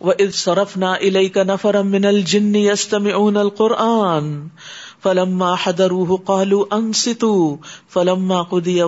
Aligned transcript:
وَإِذْ 0.00 0.32
صَرَفْنَا 0.32 0.94
إِلَيْكَ 0.94 1.40
نَفَرًا 1.40 1.82
مِّنَ 1.82 2.06
الْجِنِّ 2.06 2.58
يَسْتَمِعُونَ 2.58 3.38
الْقُرْآنَ 3.38 4.46
فَلَمَّا 5.02 5.54
حَضَرُوهُ 5.64 6.16
قَالُوا 6.24 6.78
أَنصِتُوا 6.78 7.56
فَلَمَّا 7.92 8.42
قُضِيَ 8.42 8.82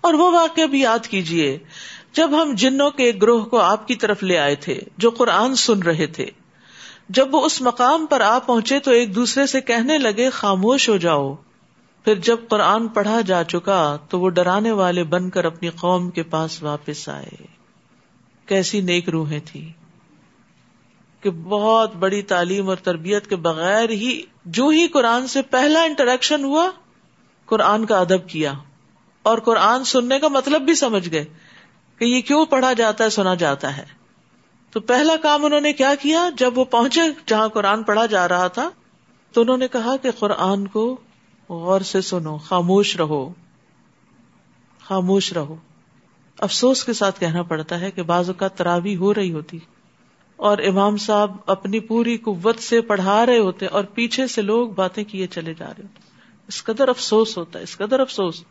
اور 0.00 0.14
وہ 0.14 0.32
واقعہ 0.32 0.66
بھی 0.66 0.80
یاد 0.80 1.06
کیجیے، 1.06 1.58
جب 2.12 2.30
ہم 2.42 2.54
جنوں 2.54 2.90
کے 2.90 3.04
ایک 3.04 3.22
گروہ 3.22 3.44
کو 3.44 3.58
آپ 3.58 3.88
کی 3.88 3.94
طرف 3.94 4.22
لے 4.22 4.38
آئے 4.38 4.54
تھے، 4.54 4.80
جو 4.96 5.10
قرآن 5.10 5.54
سن 5.54 5.82
رہے 5.82 6.06
تھے، 6.06 6.26
جب 7.08 7.34
وہ 7.34 7.44
اس 7.44 7.60
مقام 7.60 8.06
پر 8.06 8.20
آ 8.20 8.38
پہنچے 8.38 8.78
تو 8.78 8.90
ایک 8.90 9.14
دوسرے 9.14 9.46
سے 9.46 9.60
کہنے 9.60 9.98
لگے، 9.98 10.30
خاموش 10.30 10.88
ہو 10.88 10.96
جاؤ۔ 10.96 11.34
پھر 12.04 12.14
جب 12.14 12.36
قرآن 12.48 12.88
پڑھا 12.88 13.20
جا 13.20 13.44
چکا 13.44 13.96
تو 14.08 14.20
وہ 14.20 14.28
ڈرانے 14.28 14.72
والے 14.72 15.04
بن 15.04 15.30
کر 15.30 15.44
اپنی 15.44 15.68
قوم 15.68 16.10
کے 16.10 16.22
پاس 16.22 16.62
واپس 16.62 17.08
آئے۔ 17.08 17.61
کیسی 18.46 18.80
نیک 18.80 19.08
روحیں 19.08 19.40
تھی 19.44 19.72
کہ 21.20 21.30
بہت 21.30 21.96
بڑی 21.96 22.22
تعلیم 22.22 22.68
اور 22.68 22.76
تربیت 22.76 23.26
کے 23.26 23.36
بغیر 23.36 23.90
ہی 23.90 24.22
جو 24.44 24.68
ہی 24.68 24.88
قرآن 24.88 25.26
سے 25.26 25.42
پہلا 25.42 25.82
انٹریکشن 25.82 26.44
ہوا، 26.44 26.70
قرآن 27.46 27.86
کا 27.86 27.98
ادب 27.98 28.28
کیا۔ 28.28 28.52
اور 29.22 29.38
قرآن 29.38 29.84
سننے 29.84 30.18
کا 30.18 30.28
مطلب 30.28 30.62
بھی 30.62 30.74
سمجھ 30.74 31.10
گئے 31.10 31.24
کہ 31.98 32.04
یہ 32.04 32.20
کیوں 32.20 32.46
پڑھا 32.46 32.72
جاتا 32.72 33.04
ہے، 33.04 33.10
سنا 33.10 33.34
جاتا 33.34 33.76
ہے۔ 33.76 33.84
تو 34.70 34.80
پہلا 34.80 35.16
کام 35.16 35.44
انہوں 35.44 35.60
نے 35.60 35.72
کیا 35.72 35.94
کیا؟ 35.94 36.30
جب 36.38 36.58
وہ 36.58 36.64
پہنچے 36.64 37.00
جہاں 37.26 37.48
قرآن 37.48 37.82
پڑھا 37.82 38.06
جا 38.06 38.28
رہا 38.28 38.48
تھا، 38.48 38.70
تو 39.32 39.40
انہوں 39.40 39.56
نے 39.56 39.68
کہا 39.68 39.96
کہ 39.96 40.10
قرآن 40.10 40.66
کو 40.66 41.00
غور 41.48 41.80
سے 41.80 42.00
سنو، 42.00 42.36
خاموش 42.36 42.96
رہو۔ 42.96 43.32
خاموش 44.84 45.32
رہو۔ 45.32 45.56
افسوس 46.38 46.84
کے 46.84 46.92
ساتھ 46.92 47.20
کہنا 47.20 47.42
پڑتا 47.42 47.80
ہے 47.80 47.90
کہ 47.90 48.02
بعض 48.02 48.28
اوقات 48.28 48.56
تراوی 48.56 48.96
ہو 48.96 49.14
رہی 49.14 49.32
ہوتی 49.32 49.58
اور 50.36 50.58
امام 50.58 50.96
صاحب 50.96 51.36
اپنی 51.46 51.80
پوری 51.80 52.16
قوت 52.16 52.58
سے 52.58 52.80
پڑھا 52.80 53.26
رہے 53.26 53.38
ہوتے 53.38 53.66
اور 53.66 53.84
پیچھے 53.84 54.26
سے 54.26 54.42
لوگ 54.42 54.68
باتیں 54.68 55.04
کیے 55.04 55.26
چلے 55.26 55.54
جا 55.54 55.66
رہے 55.66 55.82
ہوتے۔ 55.82 56.00
اس 56.48 56.64
قدر 56.64 56.88
افسوس 56.88 57.38
ہوتا 57.38 57.58
ہے، 57.58 57.64
اس 57.64 57.76
قدر 57.76 58.00
افسوس۔ 58.00 58.44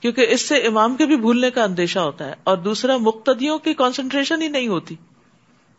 کیونکہ 0.00 0.26
اس 0.30 0.48
سے 0.48 0.56
امام 0.56 0.96
کے 0.96 1.06
بھی 1.06 1.16
بھولنے 1.16 1.50
کا 1.50 1.64
اندیشہ 1.64 1.98
ہوتا 1.98 2.26
ہے 2.26 2.34
اور 2.44 2.56
دوسرا، 2.56 2.96
مقتدیوں 2.96 3.58
کی 3.58 3.74
کانسنٹریشن 3.74 4.42
ہی 4.42 4.48
نہیں 4.48 4.68
ہوتی۔ 4.68 4.94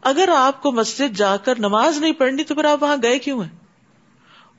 اگر 0.02 0.30
آپ 0.36 0.62
کو 0.62 0.72
مسجد 0.72 1.18
جا 1.18 1.38
کر 1.38 1.60
نماز 1.60 1.98
نہیں 1.98 2.14
پڑھنی 2.14 2.44
تو 2.44 2.56
پھر 2.56 2.66
آپ 2.66 2.84
وہاں 2.84 2.98
گئے 3.04 3.20
کیوں 3.20 3.44
ہیں؟ 3.44 3.61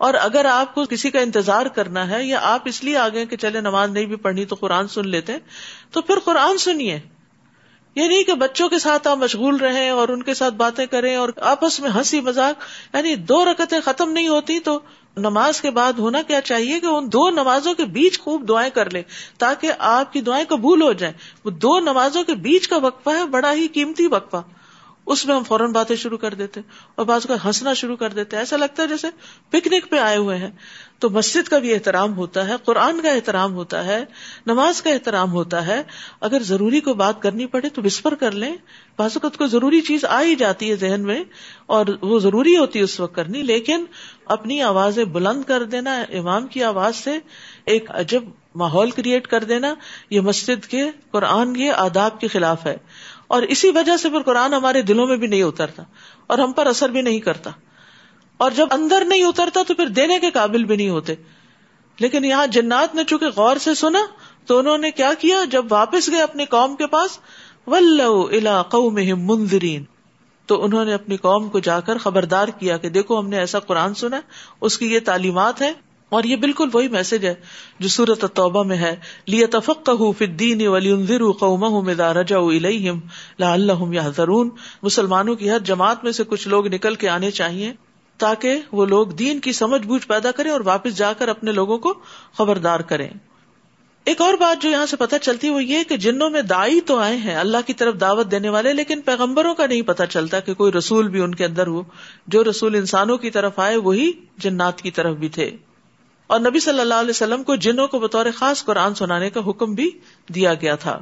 اور 0.03 0.15
اگر 0.15 0.45
آپ 0.45 0.75
کو 0.75 0.85
کسی 0.85 1.11
کا 1.11 1.21
انتظار 1.21 1.67
کرنا 1.67 2.11
ہے 2.11 2.25
یا 2.25 2.39
آپ 2.43 2.63
اس 2.65 2.85
لیے 2.85 2.97
آگے 2.97 3.27
کہ 3.27 3.37
چلے 3.37 3.61
نماز 3.61 3.91
نہیں 3.91 4.07
بھی 4.07 4.17
پڑھنی 4.17 4.45
تو 4.45 4.55
قرآن 4.55 4.89
سن 4.89 5.09
لیتے 5.09 5.33
تو 5.91 6.03
پھر 6.03 6.19
قرآن 6.19 6.59
سنیے۔ 6.59 7.01
یہ 7.95 8.09
نہیں 8.09 8.23
کہ 8.23 8.35
بچوں 8.35 8.69
کے 8.69 8.79
ساتھ 8.79 9.09
آپ 9.09 9.19
مشغول 9.19 9.57
رہیں 9.57 9.91
اور 9.91 10.09
ان 10.09 10.23
کے 10.23 10.35
ساتھ 10.35 10.55
باتیں 10.55 10.87
کریں 10.87 11.17
اور 11.17 11.29
آپس 11.41 11.81
میں 11.81 11.91
ہنسی 11.91 12.21
مذاق 12.21 12.65
یعنی 12.95 13.15
دو 13.17 13.45
رکتیں 13.45 13.81
ختم 13.81 14.13
نہیں 14.13 14.29
ہوتی 14.29 14.61
تو 14.61 14.81
نماز 15.17 15.61
کے 15.61 15.71
بعد 15.71 15.93
ہونا 15.93 16.23
کیا 16.23 16.41
چاہیے 16.41 16.81
کہ 16.81 16.87
ان 16.87 17.13
دو 17.13 17.31
نمازوں 17.31 17.75
کے 17.75 17.85
بیچ 17.85 18.21
خوب 18.21 18.49
دعائیں 18.49 18.71
کر 18.71 18.91
لیں 18.91 19.03
تاکہ 19.39 19.73
آپ 19.79 20.13
کی 20.13 20.21
دعائیں 20.21 20.45
قبول 20.49 20.83
ہو 20.83 20.93
جائیں۔ 20.93 21.15
وہ 21.45 21.51
دو 21.51 21.81
نمازوں 21.81 22.25
کے 22.25 22.35
بیچ 22.35 22.69
کا 22.69 22.77
وقفہ 22.77 23.11
ہے، 23.11 23.25
بڑا 23.27 23.53
ہی 23.53 23.69
قیمتی 23.69 24.07
وقفہ۔ 24.07 24.43
اس 25.07 25.27
میں 25.27 25.35
ہم 25.35 25.43
فوراً 25.43 25.73
باتیں 25.73 25.97
شروع 25.97 26.19
کر 26.19 26.35
دیتے 26.35 26.61
اور 26.95 27.07
بعض 27.07 27.27
کا 27.27 27.35
ہنسنا 27.45 27.75
شروع 27.75 27.97
کر 27.97 28.09
دیتے 28.09 28.37
ایسا 28.37 28.57
لگتا 28.57 28.83
ہے 28.83 28.89
جیسے 28.89 29.07
پکنک 29.51 29.91
پہ 29.91 29.99
آئے 29.99 30.17
ہوئے 30.17 30.37
ہیں۔ 30.37 30.51
تو 30.99 31.11
مسجد 31.11 31.49
کا 31.49 31.59
بھی 31.59 31.75
احترام 31.75 32.17
ہوتا 32.17 32.49
ہے، 32.49 32.53
قرآن 32.65 33.01
کا 33.01 33.11
احترام 33.11 33.55
ہوتا 33.55 33.85
ہے، 33.85 34.05
نماز 34.47 34.83
کا 34.83 34.91
احترام 34.91 35.33
ہوتا 35.33 35.67
ہے۔ 35.67 35.83
اگر 36.21 36.43
ضروری 36.43 36.81
کو 36.81 36.95
بات 36.95 37.23
کرنی 37.23 37.47
پڑے 37.47 37.69
تو 37.69 37.83
وسپر 37.85 38.15
کر 38.15 38.31
لیں۔ 38.31 38.57
بعض 38.99 39.11
اوقات 39.15 39.39
کوئی 39.39 39.51
ضروری 39.51 39.81
چیز 39.81 40.05
آ 40.05 40.23
ہی 40.23 40.35
جاتی 40.35 40.71
ہے 40.71 40.77
ذہن 40.77 41.01
میں 41.01 41.25
اور 41.67 41.87
وہ 42.03 42.19
ضروری 42.19 42.57
ہوتی 42.57 42.79
ہے 42.79 42.85
اس 42.85 43.01
وقت 43.01 43.15
کرنی، 43.15 43.43
لیکن 43.43 43.85
اپنی 44.25 44.63
آوازیں 44.63 45.05
بلند 45.05 45.43
کر 45.45 45.65
دینا، 45.65 46.03
امام 46.13 46.47
کی 46.47 46.65
آواز 46.65 46.97
سے 46.97 47.19
ایک 47.65 47.91
عجب 47.91 48.25
ماحول 48.55 48.91
کریٹ 48.91 49.27
کر 49.27 49.45
دینا، 49.45 49.75
یہ 50.11 50.21
مسجد 50.21 50.67
کے، 50.67 50.91
قرآن 51.11 51.57
کے 51.57 51.73
آداب 51.73 52.21
کے 52.21 52.29
خلاف 52.29 52.67
ہے۔ 52.67 52.77
اور 53.33 53.43
اسی 53.43 53.71
وجہ 53.71 53.97
سے 53.97 54.11
پھر 54.11 54.23
قرآن 54.23 54.55
ہمارے 54.55 54.83
دلوں 54.83 55.07
میں 55.07 55.17
بھی 55.17 55.27
نہیں 55.27 55.43
اترتا 55.43 55.83
اور 56.27 56.39
ہم 56.39 56.53
پر 56.53 56.67
اثر 56.67 56.89
بھی 56.89 57.03
نہیں 57.03 57.21
کرتا 57.21 57.51
اور 58.37 58.51
جب 58.51 58.67
اندر 58.71 59.05
نہیں 59.05 59.25
اترتا 59.25 59.61
تو 59.67 59.75
پھر 59.75 59.87
دینے 59.87 60.19
کے 60.19 60.31
قابل 60.31 60.65
بھی 60.65 60.77
نہیں 60.77 60.89
ہوتے 60.89 61.15
لیکن 62.01 62.25
یہاں 62.25 62.47
جنات 62.47 62.95
نے 62.95 63.05
چونکہ 63.05 63.27
غور 63.37 63.57
سے 63.57 63.75
سنا 63.75 63.99
تو 64.47 64.59
انہوں 64.59 64.79
نے 64.79 64.91
کیا 64.91 65.11
کیا؟ 65.19 65.39
جب 65.51 65.65
واپس 65.71 66.11
گئے 66.11 66.23
اپنی 66.23 66.45
قوم 66.45 66.77
کے 66.77 66.87
پاس 66.87 67.19
منظرین 67.67 69.85
تو 70.47 70.65
انہوں 70.65 70.85
نے 70.85 70.95
اپنی 70.95 71.17
قوم 71.17 71.49
کو 71.49 71.59
جا 71.59 71.81
کر 71.81 71.99
خبردار 71.99 72.49
کیا 72.49 72.77
کہ 72.77 72.89
دیکھو 72.89 73.19
ہم 73.19 73.29
نے 73.29 73.39
ایسا 73.39 73.59
قرآن 73.59 73.95
سنا 73.95 74.21
اس 74.61 74.79
کی 74.79 74.95
یہ 74.95 74.99
تعلیمات 75.05 75.63
ہے 75.63 75.73
اور 76.13 76.25
یہ 76.25 76.37
بالکل 76.37 76.69
وہی 76.73 76.89
میسج 76.89 77.27
ہے 77.27 77.35
جو 77.81 77.89
سورت 77.89 78.25
توبہ 78.35 78.63
میں 78.63 78.77
ہے. 78.77 78.95
لیا 79.27 79.47
تفق 79.51 79.91
فدین 80.19 80.67
ولی 80.67 81.17
قوم 81.39 81.89
رجا 81.89 82.41
لا 83.39 83.53
اللہ 83.53 84.11
ضرون 84.17 84.51
مسلمانوں 84.83 85.35
کی 85.35 85.51
ہر 85.51 85.59
جماعت 85.59 86.05
میں 86.05 86.13
سے 86.13 86.25
کچھ 86.25 86.49
لوگ 86.49 86.67
نکل 86.67 86.95
کے 86.95 87.09
آنے 87.09 87.31
چاہیے 87.31 87.73
تاکہ 88.21 88.61
وہ 88.73 88.87
لوگ 88.87 89.07
دین 89.07 89.41
کی 89.41 89.53
سمجھ 89.53 89.87
بوجھ 89.87 90.07
پیدا 90.07 90.31
کریں 90.31 90.51
اور 90.51 90.61
واپس 90.65 90.97
جا 90.97 91.13
کر 91.13 91.29
اپنے 91.29 91.53
لوگوں 91.53 91.79
کو 91.79 91.95
خبردار 92.33 92.81
کریں. 92.81 93.09
ایک 94.07 94.21
اور 94.21 94.35
بات 94.35 94.63
جو 94.63 94.69
یہاں 94.69 94.87
سے 94.87 94.97
پتہ 94.97 95.17
چلتی 95.23 95.47
ہے 95.47 95.53
وہ 95.53 95.65
یہ 95.65 95.83
کہ 95.89 95.97
جنوں 95.97 96.31
میں 96.31 96.43
دائی 96.43 96.81
تو 96.81 96.99
آئے 96.99 97.17
ہیں، 97.17 97.37
اللہ 97.37 97.67
کی 97.67 97.73
طرف 97.73 98.01
دعوت 98.01 98.31
دینے 98.31 98.49
والے، 98.49 98.73
لیکن 98.73 99.01
پیغمبروں 99.01 99.55
کا 99.55 99.67
نہیں 99.67 99.83
پتا 99.83 100.07
چلتا 100.07 100.41
کہ 100.41 100.55
کوئی 100.55 100.73
رسول 100.73 101.09
بھی 101.09 101.21
ان 101.21 101.35
کے 101.35 101.45
اندر 101.45 101.67
ہو. 101.67 101.83
جو 102.27 102.45
رسول 102.45 102.75
انسانوں 102.75 103.19
کی 103.19 103.31
طرف 103.31 103.59
آئے، 103.59 103.77
وہی 103.77 104.13
جنات 104.39 104.83
کی 104.83 104.91
طرف 104.91 105.17
بھی 105.17 105.29
تھے. 105.29 105.51
اور 106.27 106.41
نبی 106.41 106.61
صلی 106.61 106.81
اللہ 106.81 106.95
علیہ 106.95 107.11
وسلم 107.11 107.43
کو 107.43 107.55
جنوں 107.55 107.89
کو 107.89 107.99
بطور 107.99 108.27
خاص 108.35 108.65
قرآن 108.65 108.95
سنانے 108.95 109.31
کا 109.31 109.41
حکم 109.47 109.75
بھی 109.75 109.91
دیا 110.35 110.55
گیا 110.55 110.75
تھا۔ 110.75 110.99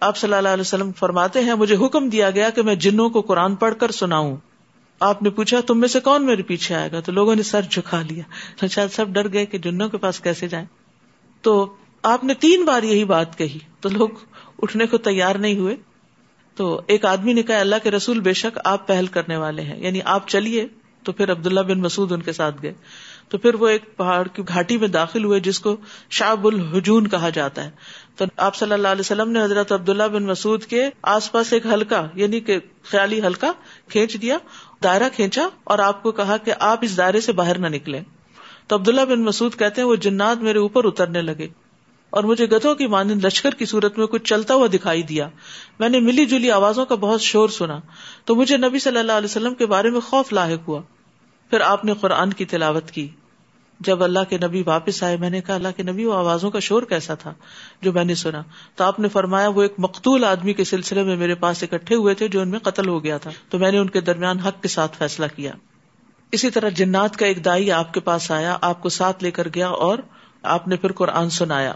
آپ 0.00 0.16
صلی 0.16 0.34
اللہ 0.34 0.48
علیہ 0.48 0.60
وسلم 0.60 0.92
فرماتے 0.92 1.44
ہیں، 1.44 1.54
مجھے 1.54 1.76
حکم 1.86 2.08
دیا 2.08 2.30
گیا 2.30 2.50
کہ 2.50 2.62
میں 2.62 2.74
جنوں 2.74 3.10
کو 3.10 3.20
قرآن 3.20 3.54
پڑھ 3.54 3.74
کر 3.80 3.90
سناؤں۔ 3.90 4.36
آپ 5.00 5.22
نے 5.22 5.30
پوچھا، 5.30 5.60
تم 5.60 5.80
میں 5.80 5.88
سے 5.88 6.00
کون 6.00 6.26
میرے 6.26 6.42
پیچھے 6.42 6.74
آئے 6.74 6.92
گا؟ 6.92 7.00
تو 7.00 7.12
لوگوں 7.12 7.34
نے 7.34 7.42
سر 7.42 7.60
جھکا 7.62 8.02
لیا۔ 8.02 8.66
شاید 8.66 8.90
سب 8.90 9.08
ڈر 9.08 9.32
گئے 9.32 9.46
کہ 9.46 9.58
جنوں 9.58 9.88
کے 9.88 9.96
پاس 9.96 10.20
کیسے 10.20 10.48
جائیں۔ 10.48 10.66
تو 11.42 11.74
آپ 12.02 12.24
نے 12.24 12.34
تین 12.34 12.64
بار 12.64 12.82
یہی 12.82 13.04
بات 13.04 13.38
کہی۔ 13.38 13.58
تو 13.80 13.88
لوگ 13.88 14.08
اٹھنے 14.62 14.86
کو 14.86 14.98
تیار 14.98 15.34
نہیں 15.34 15.58
ہوئے۔ 15.58 15.76
تو 16.54 16.80
ایک 16.86 17.04
آدمی 17.04 17.32
نے 17.32 17.42
کہا، 17.42 17.60
اللہ 17.60 17.76
کے 17.82 17.90
رسول 17.90 18.20
بے 18.20 18.32
شک 18.32 18.58
آپ 18.64 18.88
پہل 18.88 19.06
کرنے 19.06 19.36
والے 19.36 19.62
ہیں۔ 19.62 19.80
یعنی 19.80 20.00
آپ 20.04 20.28
چلیے۔ 20.28 20.66
تو 21.02 21.12
پھر 21.12 21.30
عبداللہ 21.30 21.60
بن 21.60 21.80
مسعود 21.80 22.12
ان 22.12 22.22
کے 22.22 22.32
ساتھ 22.32 22.56
گئے۔ 22.62 22.74
تو 23.28 23.38
پھر 23.38 23.54
وہ 23.54 23.68
ایک 23.68 23.96
پہاڑ 23.96 24.28
کی 24.28 24.42
گھاٹی 24.48 24.76
میں 24.76 24.88
داخل 24.88 25.24
ہوئے 25.24 25.40
جس 25.40 25.60
کو 25.60 25.76
شاب 26.10 26.46
الحجون 26.46 27.08
کہا 27.08 27.28
جاتا 27.28 27.64
ہے۔ 27.64 27.70
تو 28.16 28.24
آپ 28.36 28.56
صلی 28.56 28.72
اللہ 28.72 28.88
علیہ 28.88 29.00
وسلم 29.00 29.30
نے 29.30 29.42
حضرت 29.42 29.72
عبداللہ 29.72 30.02
بن 30.02 30.22
مسعود 30.22 30.64
کے 30.64 30.90
آس 31.02 31.32
پاس 31.32 31.52
ایک 31.52 31.66
ہلکا 31.66 32.06
یعنی 32.14 32.40
کہ 32.40 32.58
خیالی 32.82 33.22
ہلکا 33.22 33.52
کھینچ 33.88 34.22
دیا، 34.22 34.38
دائرہ 34.82 35.08
کھینچا 35.16 35.48
اور 35.64 35.78
آپ 35.78 36.02
کو 36.02 36.12
کہا 36.12 36.36
کہ 36.36 36.52
آپ 36.60 36.78
اس 36.82 36.96
دائرے 36.96 37.20
سے 37.20 37.32
باہر 37.32 37.58
نہ 37.58 37.66
نکلے 37.66 38.00
تو 38.66 38.76
عبداللہ 38.76 39.00
بن 39.00 39.20
مسعود 39.20 39.54
کہتے 39.58 39.80
ہیں 39.80 39.88
وہ 39.88 39.96
جنات 39.96 40.36
میرے 40.36 40.58
اوپر 40.58 40.84
اترنے 40.84 41.22
لگے 41.22 41.48
اور 42.10 42.24
مجھے 42.24 42.46
گدھوں 42.46 42.74
کی 42.74 42.86
مانند 42.86 43.24
لشکر 43.24 43.50
کی 43.50 43.64
صورت 43.64 43.98
میں 43.98 44.06
کچھ 44.06 44.22
چلتا 44.22 44.54
ہوا 44.54 44.66
دکھائی 44.74 45.02
دیا۔ 45.02 45.28
میں 45.80 45.88
نے 45.88 46.00
ملی 46.00 46.26
جلی 46.26 46.50
آوازوں 46.50 46.86
کا 46.86 46.94
بہت 46.94 47.20
شور 47.20 47.48
سنا۔ 47.48 47.80
تو 48.24 48.34
مجھے 48.34 48.56
نبی 48.56 48.78
صلی 48.78 48.98
اللہ 48.98 49.12
علیہ 49.12 49.24
وسلم 49.24 49.54
کے 49.54 49.66
بارے 49.66 49.90
میں 49.90 50.00
خوف 50.00 50.32
لاحق 50.32 50.68
ہوا۔ 50.68 50.82
پھر 51.50 51.60
آپ 51.60 51.84
نے 51.84 51.94
قرآن 52.00 52.32
کی 52.32 52.44
تلاوت 52.44 52.90
کی۔ 52.90 53.08
جب 53.80 54.02
اللہ 54.02 54.18
کے 54.28 54.38
نبی 54.38 54.62
واپس 54.66 55.02
آئے، 55.02 55.16
میں 55.16 55.30
نے 55.30 55.40
کہا، 55.40 55.54
اللہ 55.54 55.68
کے 55.76 55.82
نبی، 55.82 56.04
وہ 56.04 56.14
آوازوں 56.14 56.50
کا 56.50 56.58
شور 56.58 56.82
کیسا 56.82 57.14
تھا 57.14 57.34
جو 57.82 57.92
میں 57.92 58.04
نے 58.04 58.14
سنا۔ 58.14 58.42
تو 58.76 58.84
آپ 58.84 59.00
نے 59.00 59.08
فرمایا، 59.08 59.48
وہ 59.48 59.62
ایک 59.62 59.74
مقتول 59.78 60.24
آدمی 60.24 60.52
کے 60.52 60.64
سلسلے 60.64 61.02
میں 61.02 61.16
میرے 61.16 61.34
پاس 61.34 61.62
اکٹھے 61.62 61.94
ہوئے 61.94 62.14
تھے 62.14 62.28
جو 62.28 62.40
ان 62.40 62.48
میں 62.48 62.58
قتل 62.58 62.88
ہو 62.88 63.04
گیا 63.04 63.18
تھا۔ 63.18 63.30
تو 63.48 63.58
میں 63.58 63.72
نے 63.72 63.78
ان 63.78 63.90
کے 63.90 64.00
درمیان 64.00 64.38
حق 64.38 64.62
کے 64.62 64.68
ساتھ 64.68 64.96
فیصلہ 64.96 65.26
کیا۔ 65.36 65.52
اسی 66.32 66.50
طرح 66.50 66.68
جنات 66.68 67.16
کا 67.16 67.26
ایک 67.26 67.44
دائی 67.44 67.72
آپ 67.72 67.94
کے 67.94 68.00
پاس 68.00 68.30
آیا، 68.30 68.58
آپ 68.60 68.82
کو 68.82 68.88
ساتھ 68.88 69.24
لے 69.24 69.30
کر 69.30 69.48
گیا 69.54 69.68
اور 69.68 69.98
آپ 70.42 70.68
نے 70.68 70.76
پھر 70.76 70.92
قرآن 70.92 71.30
سنایا۔ 71.30 71.72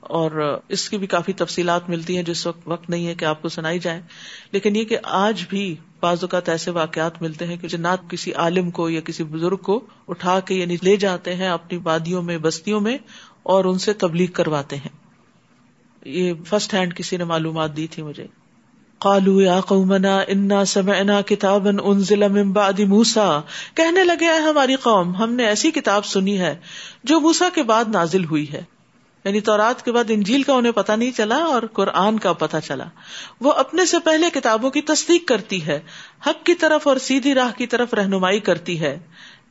اور 0.00 0.60
اس 0.68 0.90
کی 0.90 0.98
بھی 0.98 1.06
کافی 1.06 1.32
تفصیلات 1.32 1.88
ملتی 1.88 2.16
ہیں 2.16 2.22
جس 2.22 2.46
وقت 2.46 2.60
وقت 2.66 2.90
نہیں 2.90 3.06
ہے 3.06 3.14
کہ 3.14 3.24
آپ 3.24 3.42
کو 3.42 3.48
سنائی 3.48 3.78
جائے۔ 3.78 4.02
لیکن 4.52 4.76
یہ 4.76 4.84
کہ 4.84 4.98
آج 5.02 5.44
بھی 5.48 5.76
بعض 6.02 6.18
اوقات 6.22 6.48
ایسے 6.48 6.70
واقعات 6.70 7.22
ملتے 7.22 7.46
ہیں 7.46 7.56
کہ 7.56 7.68
جنات 7.68 7.98
کسی 8.10 8.32
عالم 8.32 8.70
کو 8.70 8.90
یا 8.90 9.00
کسی 9.00 9.24
بزرگ 9.24 9.56
کو 9.56 9.86
اٹھا 10.08 10.40
کے 10.40 10.54
یعنی 10.54 10.76
لے 10.82 10.96
جاتے 10.96 11.34
ہیں 11.34 11.48
اپنی 11.48 11.78
وادیوں 11.84 12.22
میں، 12.22 12.38
بستیوں 12.38 12.80
میں 12.80 12.98
اور 13.42 13.64
ان 13.64 13.78
سے 13.78 13.92
تبلیغ 13.92 14.30
کرواتے 14.30 14.76
ہیں۔ 14.76 14.88
یہ 16.04 16.32
فرسٹ 16.46 16.74
ہینڈ 16.74 16.96
کسی 16.96 17.16
نے 17.16 17.24
معلومات 17.24 17.76
دی 17.76 17.86
تھی 17.86 18.02
مجھے۔ 18.02 18.26
قالو 18.98 19.40
یا 19.40 19.60
قومنا 19.60 20.18
انا 20.28 20.64
سمعنا 20.64 21.20
کتابا 21.20 21.70
انزل 21.84 22.28
من 22.28 22.52
بعد 22.52 22.78
موسا 22.78 23.40
کہنے 23.74 24.04
لگے 24.04 24.24
ہماری 24.24 24.74
قوم، 24.74 25.14
ہم 25.14 25.32
نے 25.32 25.46
ایسی 25.46 25.70
کتاب 25.70 26.06
سنی 26.06 26.38
ہے 26.38 26.56
جو 27.04 27.20
موسا 27.20 27.48
کے 27.54 27.62
بعد 27.62 27.84
نازل 27.88 28.24
ہوئی 28.24 28.52
ہے۔ 28.52 28.77
یعنی 29.24 29.40
تورات 29.40 29.84
کے 29.84 29.92
بعد 29.92 30.04
انجیل 30.08 30.42
کا 30.42 30.52
انہیں 30.52 30.72
پتا 30.72 30.96
نہیں 30.96 31.10
چلا 31.10 31.36
اور 31.36 31.62
قرآن 31.72 32.18
کا 32.18 32.32
پتا 32.32 32.60
چلا۔ 32.60 32.84
وہ 33.40 33.52
اپنے 33.52 33.86
سے 33.86 33.98
پہلے 33.98 34.40
کتابوں 34.40 34.70
کی 34.70 34.82
تصدیق 34.82 35.28
کرتی 35.28 35.66
ہے، 35.66 35.80
حق 36.26 36.46
کی 36.46 36.54
طرف 36.54 36.88
اور 36.88 36.96
سیدھی 36.96 37.34
راہ 37.34 37.58
کی 37.58 37.66
طرف 37.66 37.94
رہنمائی 37.94 38.40
کرتی 38.40 38.80
ہے۔ 38.80 38.98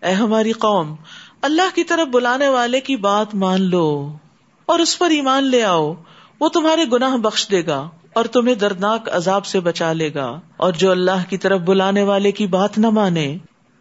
اے 0.01 0.11
ہماری 0.11 0.51
قوم، 0.51 0.95
اللہ 1.41 1.75
کی 1.75 1.83
طرف 1.83 2.07
بلانے 2.07 2.47
والے 2.47 2.81
کی 2.81 2.95
بات 2.95 3.35
مان 3.35 3.61
لو 3.61 4.17
اور 4.65 4.79
اس 4.79 4.99
پر 4.99 5.09
ایمان 5.09 5.43
لے 5.43 5.63
آؤ۔ 5.63 5.93
وہ 6.39 6.49
تمہارے 6.49 6.83
گناہ 6.93 7.17
بخش 7.17 7.47
دے 7.51 7.65
گا 7.65 7.89
اور 8.13 8.25
تمہیں 8.25 8.55
دردناک 8.55 9.09
عذاب 9.11 9.45
سے 9.45 9.59
بچا 9.59 9.93
لے 9.93 10.13
گا۔ 10.13 10.39
اور 10.57 10.73
جو 10.73 10.91
اللہ 10.91 11.29
کی 11.29 11.37
طرف 11.37 11.59
بلانے 11.59 12.03
والے 12.03 12.31
کی 12.31 12.47
بات 12.47 12.77
نہ 12.77 12.89
مانے، 12.89 13.37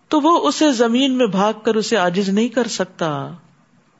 تو 0.09 0.21
وہ 0.21 0.49
اسے 0.49 0.73
زمین 0.73 1.19
میں 1.19 1.27
بھاگ 1.27 1.53
کر 1.63 1.75
اسے 1.75 1.97
آجز 1.97 2.29
نہیں 2.29 2.49
کر 2.49 2.67
سکتا۔ 2.67 3.31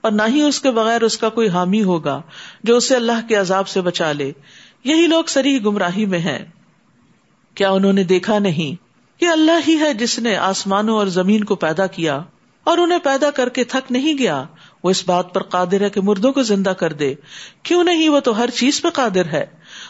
اور 0.07 0.15
نہ 0.15 0.23
ہی 0.29 0.43
اس 0.43 0.61
کے 0.61 0.71
بغیر 0.71 1.03
اس 1.03 1.19
کا 1.19 1.29
کوئی 1.29 1.49
حامی 1.49 1.83
ہوگا 1.83 2.23
جو 2.65 2.77
اسے 2.77 2.97
اللہ 2.97 3.29
کے 3.29 3.35
عذاب 3.35 3.69
سے 3.69 3.81
بچا 3.81 4.13
لے۔ 4.13 4.33
یہی 4.85 5.07
لوگ 5.07 5.25
سری 5.25 5.65
گمراہی 5.65 6.07
میں 6.07 6.19
ہیں۔ 6.19 6.39
کیا 7.55 7.71
انہوں 7.71 7.93
نے 7.93 8.05
دیکھا 8.05 8.39
نہیں 8.39 8.87
کہ 9.21 9.25
اللہ 9.25 9.69
ہی 9.69 9.77
ہے 9.81 9.95
جس 9.95 10.19
نے 10.19 10.37
آسمانوں 10.37 10.97
اور 10.97 11.07
زمین 11.07 11.45
کو 11.45 11.55
پیدا 11.55 11.87
کیا 11.87 12.23
اور 12.65 12.79
انہیں 12.79 12.99
پیدا 12.99 13.31
کر 13.31 13.49
کے 13.49 13.65
تھک 13.65 13.93
نہیں 13.93 14.19
گیا؟ 14.19 14.45
وہ 14.85 14.91
اس 14.91 15.09
بات 15.09 15.35
پر 15.35 15.43
قادر 15.43 15.81
ہے 15.81 15.91
کہ 15.91 16.01
مردوں 16.01 16.33
کو 16.33 16.43
زندہ 16.43 16.71
کر 16.71 16.93
دے۔ 16.93 17.15
کیوں 17.63 17.85
نہیں؟ 17.85 18.09
وہ 18.09 18.21
تو 18.21 18.39
ہر 18.39 18.51
چیز 18.51 18.83
پہ 18.83 18.89
قادر 18.89 19.25
ہے۔ 19.25 19.47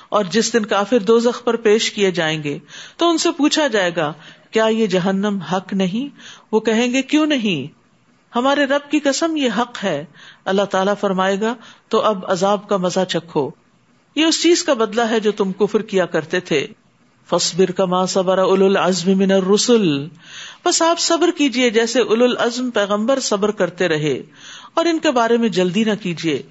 اور 0.09 0.25
جس 0.25 0.53
دن 0.53 0.67
کافر 0.67 0.99
دو 0.99 1.19
زخ 1.19 1.45
پر 1.45 1.57
پیش 1.57 1.93
کیے 1.93 2.11
جائیں 2.11 2.43
گے 2.43 2.59
تو 2.97 3.11
ان 3.11 3.19
سے 3.19 3.31
پوچھا 3.31 3.67
جائے 3.67 3.91
گا، 3.97 4.13
کیا 4.51 4.67
یہ 4.67 4.87
جہنم 4.87 5.39
حق 5.39 5.73
نہیں؟ 5.73 6.17
وہ 6.53 6.61
کہیں 6.61 6.93
گے، 6.93 7.03
کیوں 7.03 7.27
نہیں؟ 7.27 7.76
ہمارے 8.37 8.65
رب 8.65 8.91
کی 8.91 8.99
قسم 8.99 9.37
یہ 9.37 9.49
حق 9.59 9.85
ہے۔ 9.85 10.05
اللہ 10.45 10.63
تعالیٰ 10.63 10.95
فرمائے 11.01 11.41
گا، 11.41 11.55
تو 11.89 12.01
اب 12.01 12.25
عذاب 12.29 12.69
کا 12.69 12.77
مزہ 12.77 13.05
چکھو۔ 13.09 13.51
یہ 14.17 14.25
اس 14.25 14.43
چیز 14.43 14.65
کا 14.65 14.75
بدلہ 14.75 15.03
ہے 15.03 15.21
جو 15.21 15.33
تم 15.33 15.53
کفر 15.53 15.83
کیا 15.83 16.07
کرتے 16.07 16.41
تھے۔ 16.41 16.67
فصبر 17.31 17.71
کا 17.71 17.85
ماں 17.85 18.07
صبر 18.07 18.39
اول 18.39 18.63
العزم 18.63 19.19
من 19.19 19.33
الرسل۔ 19.33 20.07
بس 20.65 20.83
آپ 20.83 21.01
صبر 21.01 21.31
کیجیے 21.39 21.71
جیسے 21.71 22.01
اول 22.01 22.23
العزم 22.23 22.71
پیغمبر 22.71 23.21
صبر 23.21 23.51
کرتے 23.51 23.89
رہے۔ 23.89 24.23
اور 24.75 24.85
ان 24.85 24.99
کے 24.99 25.11
بارے 25.11 25.37
میں 25.37 25.49
جلدی 25.49 25.85
نہ 25.85 25.91
کیجیے 26.03 26.43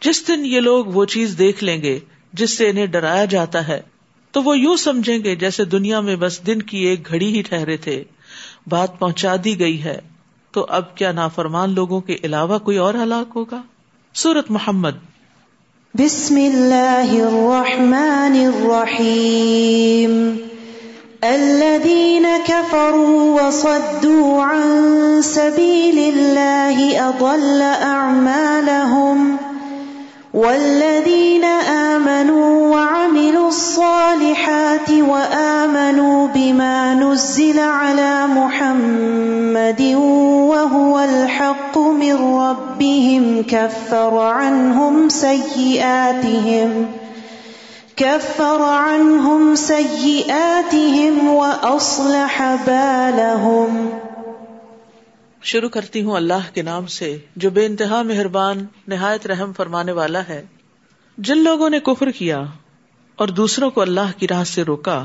جس 0.00 0.28
دن 0.28 0.46
یہ 0.46 0.60
لوگ 0.60 0.86
وہ 0.86 1.04
چیز 1.04 1.34
دیکھ 1.38 1.64
لیں 1.64 1.82
گے 1.82 2.00
جس 2.32 2.56
سے 2.56 2.70
انہیں 2.70 2.86
ڈرایا 2.86 3.24
جاتا 3.24 3.68
ہے، 3.68 3.82
تو 4.32 4.42
وہ 4.42 4.58
یوں 4.58 4.76
سمجھیں 4.76 5.18
گے 5.24 5.36
جیسے 5.36 5.64
دنیا 5.64 6.00
میں 6.00 6.16
بس 6.16 6.46
دن 6.46 6.62
کی 6.62 6.78
ایک 6.78 7.08
گھڑی 7.08 7.36
ہی 7.36 7.42
ٹھہرے 7.42 7.76
تھے۔ 7.76 8.04
بات 8.66 8.98
پہنچا 8.98 9.36
دی 9.44 9.60
گئی 9.60 9.84
ہے۔ 9.84 10.00
تو 10.54 10.66
اب 10.68 10.94
کیا 10.94 11.12
نافرمان 11.12 11.70
لوگوں 11.70 12.00
کے 12.00 12.16
علاوہ 12.24 12.58
کوئی 12.58 12.76
اور 12.76 12.94
ہلاک 12.94 13.32
ہوگا؟ 13.36 13.62
سورت 14.14 14.50
محمد۔ 14.50 14.90
بسم 15.94 16.36
اللہ 16.36 17.10
الرحمن 17.10 18.46
الرحیم۔ 18.46 20.36
الذين 21.22 22.26
كفروا 22.46 23.42
وصدوا 23.42 24.44
عن 24.44 24.62
سبيل 25.22 26.16
الله 26.16 27.06
أضل 27.08 27.62
أعمالهم 27.82 29.36
والذين 30.34 31.44
آمنوا 31.94 32.74
وعملوا 32.74 33.48
الصالحات 33.48 34.90
وآمنوا 34.90 36.28
بما 36.28 36.94
نزل 36.94 37.58
على 37.58 38.26
محمد 38.26 39.82
وهو 40.50 41.00
الحق 41.00 41.78
من 41.78 42.14
ربهم 42.14 43.44
كفر 43.48 44.18
عنهم 44.18 45.08
سيئاتهم 45.08 46.86
كفر 47.96 48.62
عنهم 48.62 49.54
سيئاتهم 49.54 51.28
وأصلح 51.28 52.54
بالهم 52.66 53.90
شروع 55.44 55.68
کرتی 55.68 56.02
ہوں 56.02 56.12
اللہ 56.12 56.54
کے 56.54 56.62
نام 56.62 56.86
سے، 56.86 57.18
جو 57.36 57.50
بے 57.50 57.66
انتہا 57.66 58.02
مہربان، 58.02 58.66
نہایت 58.88 59.26
رحم 59.26 59.52
فرمانے 59.52 59.92
والا 59.92 60.22
ہے۔ 60.28 60.44
جن 61.18 61.38
لوگوں 61.38 61.70
نے 61.70 61.80
کفر 61.80 62.10
کیا 62.10 62.42
اور 63.16 63.28
دوسروں 63.28 63.70
کو 63.70 63.80
اللہ 63.80 64.18
کی 64.18 64.28
راہ 64.28 64.44
سے 64.44 64.62
روکا، 64.62 65.04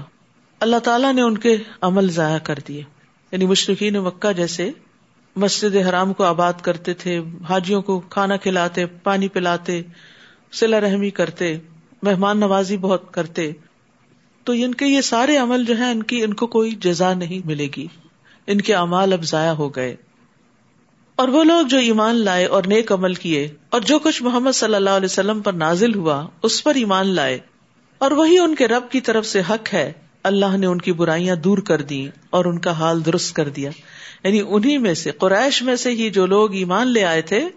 اللہ 0.59 0.75
تعالیٰ 0.75 1.13
نے 1.13 1.21
ان 1.21 1.38
کے 1.38 1.57
عمل 1.81 2.09
ضائع 2.09 2.38
کر 2.38 2.59
دیے۔ 2.68 2.83
یعنی 3.31 3.45
مشرقین 3.45 3.94
مکہ 3.94 4.33
جیسے 4.33 4.71
مسجد 5.36 5.75
حرام 5.75 6.13
کو 6.13 6.24
آباد 6.24 6.53
کرتے 6.62 6.94
تھے، 6.94 7.21
حاجیوں 7.50 7.81
کو 7.81 8.00
کھانا 8.00 8.38
کھلاتے، 8.38 8.85
پانی 8.85 9.27
پلاتے 9.27 9.81
سلا 10.51 10.81
رحمی 10.81 11.09
کرتے، 11.09 11.57
مہمان 12.03 12.39
نوازی 12.39 12.77
بہت 12.77 13.13
کرتے، 13.13 13.51
تو 14.44 14.53
ان 14.53 14.74
کے 14.74 14.85
یہ 14.85 15.01
سارے 15.01 15.38
عمل 15.38 15.65
جو 15.65 15.77
ہیں، 15.77 15.92
ان 15.92 16.03
کی، 16.03 16.24
ان 16.24 16.33
کو 16.33 16.47
کوئی 16.47 16.71
جزا 16.71 17.13
نہیں 17.13 17.47
ملے 17.47 17.68
گی۔ 17.77 17.88
ان 18.47 18.62
کے 18.62 18.74
اعمال 18.75 19.13
اب 19.13 19.24
ضائع 19.24 19.51
ہو 19.51 19.69
گئے۔ 19.69 19.95
اور 21.19 21.27
وہ 21.27 21.44
لوگ 21.44 21.66
جو 21.66 21.77
ایمان 21.77 22.16
لائے 22.16 22.45
اور 22.45 22.63
نیک 22.63 22.92
عمل 22.92 23.13
کیے، 23.13 23.48
اور 23.69 23.81
جو 23.81 24.00
کچھ 24.00 24.24
محمد 24.24 24.51
صلی 24.51 24.75
اللہ 24.75 24.89
علیہ 24.89 25.06
وسلم 25.06 25.42
پر 25.42 25.54
نازل 25.54 25.95
ہوا، 25.95 26.27
اس 26.44 26.63
پر 26.63 26.75
ایمان 26.75 27.07
لائے۔ 27.07 27.39
اور 27.98 28.12
وہی 28.12 28.39
ان 28.39 28.56
کے 28.56 28.68
رب 28.68 28.89
کی 28.89 29.01
طرف 29.01 29.25
سے 29.25 29.42
حق 29.50 29.74
ہے۔ 29.74 29.94
اللہ 30.24 30.57
نے 30.57 30.68
ان 30.68 30.81
کی 30.81 30.92
برائیاں 30.92 31.36
دور 31.36 31.57
کر 31.57 31.81
دی 31.81 32.10
اور 32.30 32.45
ان 32.45 32.60
کا 32.60 32.71
حال 32.71 33.06
درست 33.06 33.36
کر 33.36 33.50
دیا۔ 33.50 33.69
یعنی 34.24 34.42
انہیں 34.48 34.77
میں 34.77 34.94
سے، 34.94 35.12
قریش 35.12 35.62
میں 35.62 35.75
سے 35.75 35.89
ہی 35.89 36.10
جو 36.10 36.25
لوگ 36.25 36.54
ایمان 36.54 36.88
لے 36.88 37.04
آئے 37.04 37.21
تھے، 37.21 37.48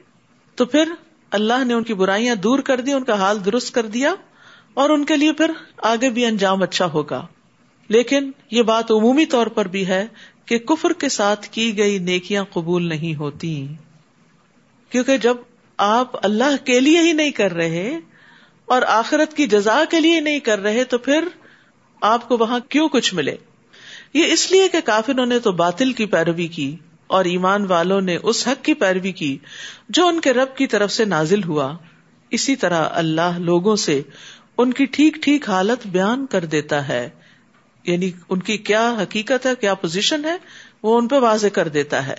تو 0.54 0.64
پھر 0.64 0.84
اللہ 1.30 1.64
نے 1.64 1.74
ان 1.74 1.82
کی 1.82 1.94
برائیاں 1.94 2.34
دور 2.34 2.58
کر 2.58 2.80
دی 2.80 2.92
ان 2.92 3.04
کا 3.04 3.14
حال 3.14 3.44
درست 3.44 3.74
کر 3.74 3.86
دیا۔ 3.86 4.14
اور 4.74 4.90
ان 4.90 5.04
کے 5.04 5.16
لیے 5.16 5.32
پھر 5.32 5.50
آگے 5.76 6.10
بھی 6.10 6.26
انجام 6.26 6.62
اچھا 6.62 6.86
ہوگا۔ 6.86 7.26
لیکن 7.88 8.30
یہ 8.50 8.62
بات 8.62 8.90
عمومی 8.90 9.26
طور 9.26 9.46
پر 9.46 9.68
بھی 9.68 9.86
ہے 9.86 10.06
کہ 10.46 10.58
کفر 10.58 10.92
کے 10.92 11.08
ساتھ 11.08 11.48
کی 11.48 11.78
گئی 11.78 11.98
نیکیاں 11.98 12.44
قبول 12.44 12.88
نہیں 12.88 13.14
ہوتی۔ 13.14 13.66
کیونکہ 14.88 15.16
جب 15.16 15.36
آپ 15.76 16.26
اللہ 16.26 16.64
کے 16.64 16.80
لیے 16.80 17.00
ہی 17.00 17.12
نہیں 17.12 17.30
کر 17.30 17.52
رہے 17.52 17.98
اور 18.66 18.82
آخرت 18.82 19.34
کی 19.34 19.46
جزا 19.46 19.82
کے 19.90 20.00
لیے 20.00 20.20
نہیں 20.20 20.38
کر 20.38 20.58
رہے 20.58 20.84
تو 20.84 20.98
پھر 20.98 21.24
آپ 22.00 22.28
کو 22.28 22.36
وہاں 22.38 22.60
کیوں 22.68 22.88
کچھ 22.88 23.14
ملے؟ 23.14 23.36
یہ 24.14 24.24
اس 24.24 24.50
لیے 24.50 24.68
کہ 24.68 24.80
کافروں 24.80 25.26
نے 25.26 25.38
تو 25.38 25.52
باطل 25.52 25.92
کی 25.92 26.06
پیروی 26.06 26.46
کی 26.46 26.76
اور 27.06 27.24
ایمان 27.24 27.64
والوں 27.64 28.00
نے 28.00 28.18
اس 28.22 28.48
حق 28.48 28.64
کی 28.64 28.74
پیروی 28.74 29.12
کی 29.12 29.38
جو 29.88 30.06
ان 30.06 30.20
کے 30.20 30.32
رب 30.32 30.56
کی 30.56 30.66
طرف 30.66 30.92
سے 30.92 31.04
نازل 31.04 31.44
ہوا۔ 31.44 31.76
اسی 32.30 32.56
طرح 32.56 32.88
اللہ 32.92 33.38
لوگوں 33.38 33.76
سے 33.76 34.02
ان 34.58 34.72
کی 34.72 34.84
ٹھیک 34.84 35.14
ٹھیک 35.14 35.48
حالت 35.48 35.86
بیان 35.86 36.26
کر 36.26 36.44
دیتا 36.44 36.88
ہے۔ 36.88 37.08
یعنی 37.84 38.10
ان 38.28 38.40
کی 38.40 38.56
کیا 38.56 38.94
حقیقت 39.02 39.46
ہے، 39.46 39.54
کیا 39.60 39.74
پوزیشن 39.74 40.24
ہے، 40.24 40.36
وہ 40.82 40.98
ان 40.98 41.08
پہ 41.08 41.16
واضح 41.16 41.46
کر 41.46 41.68
دیتا 41.68 42.06
ہے۔ 42.06 42.14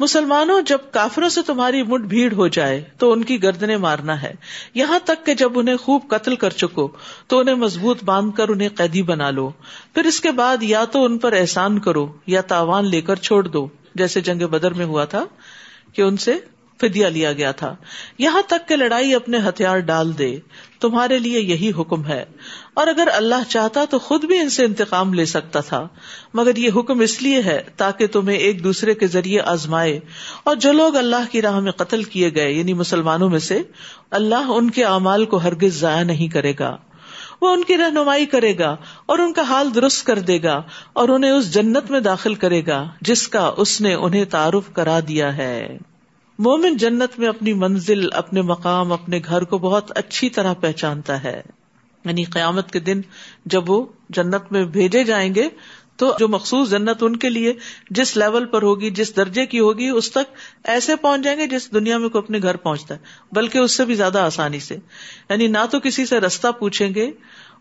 مسلمانوں، 0.00 0.60
جب 0.60 0.78
کافروں 0.90 1.28
سے 1.28 1.42
تمہاری 1.42 1.82
مٹ 1.82 2.00
بھیڑ 2.00 2.32
ہو 2.32 2.48
جائے، 2.48 2.84
تو 2.98 3.12
ان 3.12 3.24
کی 3.24 3.42
گردنے 3.42 3.76
مارنا 3.76 4.22
ہے۔ 4.22 4.34
یہاں 4.74 4.98
تک 5.04 5.26
کہ 5.26 5.34
جب 5.34 5.58
انہیں 5.58 5.76
خوب 5.76 6.08
قتل 6.08 6.36
کر 6.36 6.50
چکو، 6.50 6.92
تو 7.26 7.38
انہیں 7.38 7.54
مضبوط 7.54 8.04
باندھ 8.04 8.36
کر 8.36 8.48
انہیں 8.48 8.68
قیدی 8.68 9.02
بنا 9.02 9.30
لو۔ 9.30 9.50
پھر 9.94 10.04
اس 10.04 10.20
کے 10.20 10.30
بعد 10.30 10.62
یا 10.62 10.84
تو 10.84 11.04
ان 11.04 11.18
پر 11.18 11.32
احسان 11.32 11.78
کرو، 11.78 12.12
یا 12.26 12.40
تاوان 12.40 12.84
لے 12.84 13.00
کر 13.00 13.16
چھوڑ 13.16 13.44
دو۔ 13.44 13.68
جیسے 13.94 14.20
جنگ 14.20 14.46
بدر 14.46 14.72
میں 14.72 14.86
ہوا 14.86 15.04
تھا 15.04 15.24
کہ 15.92 16.02
ان 16.02 16.16
سے 16.16 16.38
فدیا 16.80 17.08
لیا 17.08 17.32
گیا 17.32 17.52
تھا۔ 17.52 17.76
یہاں 18.18 18.42
تک 18.46 18.68
کہ 18.68 18.76
لڑائی 18.76 19.14
اپنے 19.14 19.38
ہتھیار 19.38 19.78
ڈال 19.78 20.18
دے، 20.18 20.38
تمہارے 20.80 21.18
لیے 21.18 21.40
یہی 21.40 21.72
حکم 21.78 22.06
ہے۔ 22.06 22.24
اور 22.74 22.86
اگر 22.86 23.08
اللہ 23.12 23.48
چاہتا 23.48 23.84
تو 23.90 23.98
خود 23.98 24.24
بھی 24.24 24.38
ان 24.38 24.48
سے 24.48 24.64
انتقام 24.64 25.14
لے 25.14 25.24
سکتا 25.24 25.60
تھا۔ 25.60 25.88
مگر 26.34 26.56
یہ 26.56 26.70
حکم 26.76 27.00
اس 27.00 27.22
لیے 27.22 27.42
ہے 27.42 27.62
تاکہ 27.76 28.06
تمہیں 28.06 28.36
ایک 28.36 28.64
دوسرے 28.64 28.94
کے 28.94 29.06
ذریعے 29.06 29.40
آزمائے۔ 29.40 30.00
اور 30.44 30.56
جو 30.56 30.72
لوگ 30.72 30.96
اللہ 30.96 31.32
کی 31.32 31.42
راہ 31.42 31.60
میں 31.60 31.72
قتل 31.72 32.02
کیے 32.02 32.34
گئے 32.34 32.52
یعنی 32.52 32.74
مسلمانوں 32.74 33.30
میں 33.30 33.38
سے، 33.38 33.62
اللہ 34.10 34.44
ان 34.48 34.70
کے 34.70 34.84
اعمال 34.84 35.24
کو 35.24 35.36
ہرگز 35.36 35.80
ضائع 35.80 36.04
نہیں 36.04 36.28
کرے 36.28 36.52
گا۔ 36.58 36.76
وہ 37.40 37.48
ان 37.48 37.64
کی 37.64 37.76
رہنمائی 37.76 38.26
کرے 38.26 38.58
گا 38.58 38.76
اور 39.06 39.18
ان 39.18 39.32
کا 39.32 39.42
حال 39.42 39.74
درست 39.74 40.06
کر 40.06 40.18
دے 40.18 40.42
گا 40.42 40.62
اور 40.92 41.08
انہیں 41.08 41.30
اس 41.30 41.54
جنت 41.54 41.90
میں 41.90 42.00
داخل 42.00 42.34
کرے 42.34 42.62
گا، 42.66 42.88
جس 43.00 43.28
کا 43.28 43.52
اس 43.56 43.80
نے 43.80 43.94
انہیں 43.94 44.24
تعارف 44.24 44.72
کرا 44.72 45.00
دیا 45.08 45.36
ہے۔ 45.36 45.78
مومن 46.38 46.76
جنت 46.76 47.18
میں 47.18 47.28
اپنی 47.28 47.52
منزل، 47.52 48.12
اپنے 48.12 48.42
مقام، 48.42 48.92
اپنے 48.92 49.20
گھر 49.24 49.44
کو 49.44 49.58
بہت 49.58 49.98
اچھی 49.98 50.30
طرح 50.30 50.54
پہچانتا 50.54 51.24
ہے۔ 51.24 51.42
یعنی 52.04 52.24
قیامت 52.24 52.70
کے 52.70 52.80
دن 52.80 53.00
جب 53.46 53.70
وہ 53.70 53.86
جنت 54.08 54.52
میں 54.52 54.64
بھیجے 54.64 55.04
جائیں 55.04 55.34
گے، 55.34 55.48
تو 55.96 56.16
جو 56.18 56.28
مخصوص 56.28 56.70
جنت 56.70 57.02
ان 57.02 57.16
کے 57.16 57.30
لیے 57.30 57.54
جس 57.90 58.16
لیول 58.16 58.44
پر 58.44 58.62
ہوگی، 58.62 58.90
جس 58.90 59.16
درجے 59.16 59.46
کی 59.46 59.60
ہوگی، 59.60 59.88
اس 59.88 60.10
تک 60.10 60.32
ایسے 60.64 60.96
پہنچ 60.96 61.24
جائیں 61.24 61.38
گے 61.38 61.46
جس 61.46 61.74
دنیا 61.74 61.98
میں 61.98 62.08
کوئی 62.08 62.24
اپنے 62.24 62.38
گھر 62.42 62.56
پہنچتا 62.56 62.94
ہے، 62.94 62.98
بلکہ 63.32 63.58
اس 63.58 63.76
سے 63.76 63.84
بھی 63.84 63.94
زیادہ 63.94 64.18
آسانی 64.18 64.60
سے۔ 64.60 64.76
یعنی 65.30 65.46
نہ 65.46 65.58
تو 65.70 65.80
کسی 65.80 66.06
سے 66.06 66.20
رستہ 66.20 66.48
پوچھیں 66.58 66.94
گے 66.94 67.10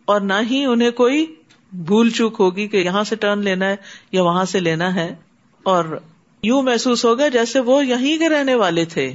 اور 0.06 0.22
نہ 0.22 0.34
ہی 0.52 0.66
انہیں 0.66 0.92
کوئی 0.92 1.36
بھول 1.74 2.10
چوک 2.10 2.36
ہوگی 2.40 2.68
کہ 2.68 2.78
یہاں 2.78 3.04
سے 3.04 3.16
ٹرن 3.16 3.40
لینا 3.40 3.66
ہے 3.66 3.76
یا 4.12 4.24
وہاں 4.24 4.46
سے 4.46 4.60
لینا 4.60 4.96
ہے۔ 4.96 5.16
اور 5.64 6.00
یوں 6.46 6.62
محسوس 6.62 7.06
ہوگا 7.06 7.28
جیسے 7.28 7.60
وہ 7.60 7.86
یہیں 7.86 8.18
کے 8.18 8.30
رہنے 8.30 8.56
والے 8.56 8.86
تھے۔ 8.86 9.14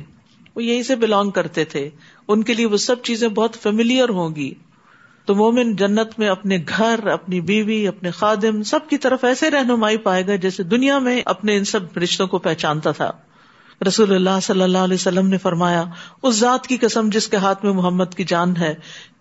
وہ 0.57 0.65
یہیں 0.65 0.83
سے 0.83 0.97
بلونگ 0.97 1.31
کرتے 1.31 1.65
تھے۔ 1.65 1.91
ان 2.29 2.43
کے 2.43 2.55
لیے 2.55 2.67
وہ 2.67 2.77
سب 2.77 3.03
چیزیں 3.03 3.29
بہت 3.29 3.57
فیملیئر 3.63 4.09
ہوں 4.09 4.35
گی۔ 4.37 4.55
تو 5.25 5.35
مومن 5.35 5.77
جنت 5.77 6.19
میں 6.19 6.29
اپنے 6.29 6.59
گھر، 6.77 7.07
اپنی 7.07 7.41
بیوی، 7.41 7.89
اپنے 7.89 8.11
خادم 8.11 8.63
سب 8.63 8.89
کی 8.89 8.99
طرف 8.99 9.25
ایسے 9.25 9.51
رہنمائی 9.51 9.97
پائے 9.97 10.27
گا 10.27 10.37
جیسے 10.37 10.63
دنیا 10.63 10.99
میں 10.99 11.23
اپنے 11.25 11.57
ان 11.57 11.65
سب 11.65 11.99
رشتوں 11.99 12.27
کو 12.27 12.39
پہچانتا 12.39 12.91
تھا۔ 12.91 13.11
رسول 13.89 14.15
اللہ 14.15 14.41
صلی 14.43 14.63
اللہ 14.63 14.79
علیہ 14.79 14.95
وسلم 14.95 15.29
نے 15.29 15.39
فرمایا، 15.39 15.85
اس 16.23 16.35
ذات 16.35 16.67
کی 16.67 16.77
قسم 16.77 17.09
جس 17.13 17.29
کے 17.29 17.37
ہاتھ 17.37 17.65
میں 17.65 17.73
محمد 17.73 18.15
کی 18.17 18.25
جان 18.25 18.57
ہے، 18.57 18.75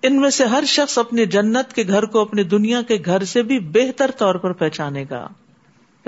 ان 0.04 0.22
میں 0.22 0.30
سے 0.30 0.46
ہر 0.46 0.64
شخص 0.68 0.98
اپنی 0.98 1.26
جنت 1.26 1.74
کے 1.74 1.84
گھر 1.88 2.06
کو 2.06 2.22
اپنی 2.22 2.44
دنیا 2.44 2.82
کے 2.82 2.98
گھر 3.06 3.24
سے 3.24 3.44
بھی 3.44 3.60
بہتر 3.60 4.12
طور 4.18 4.36
پر 4.36 4.52
پہچانے 4.52 5.06
گا۔ 5.10 5.28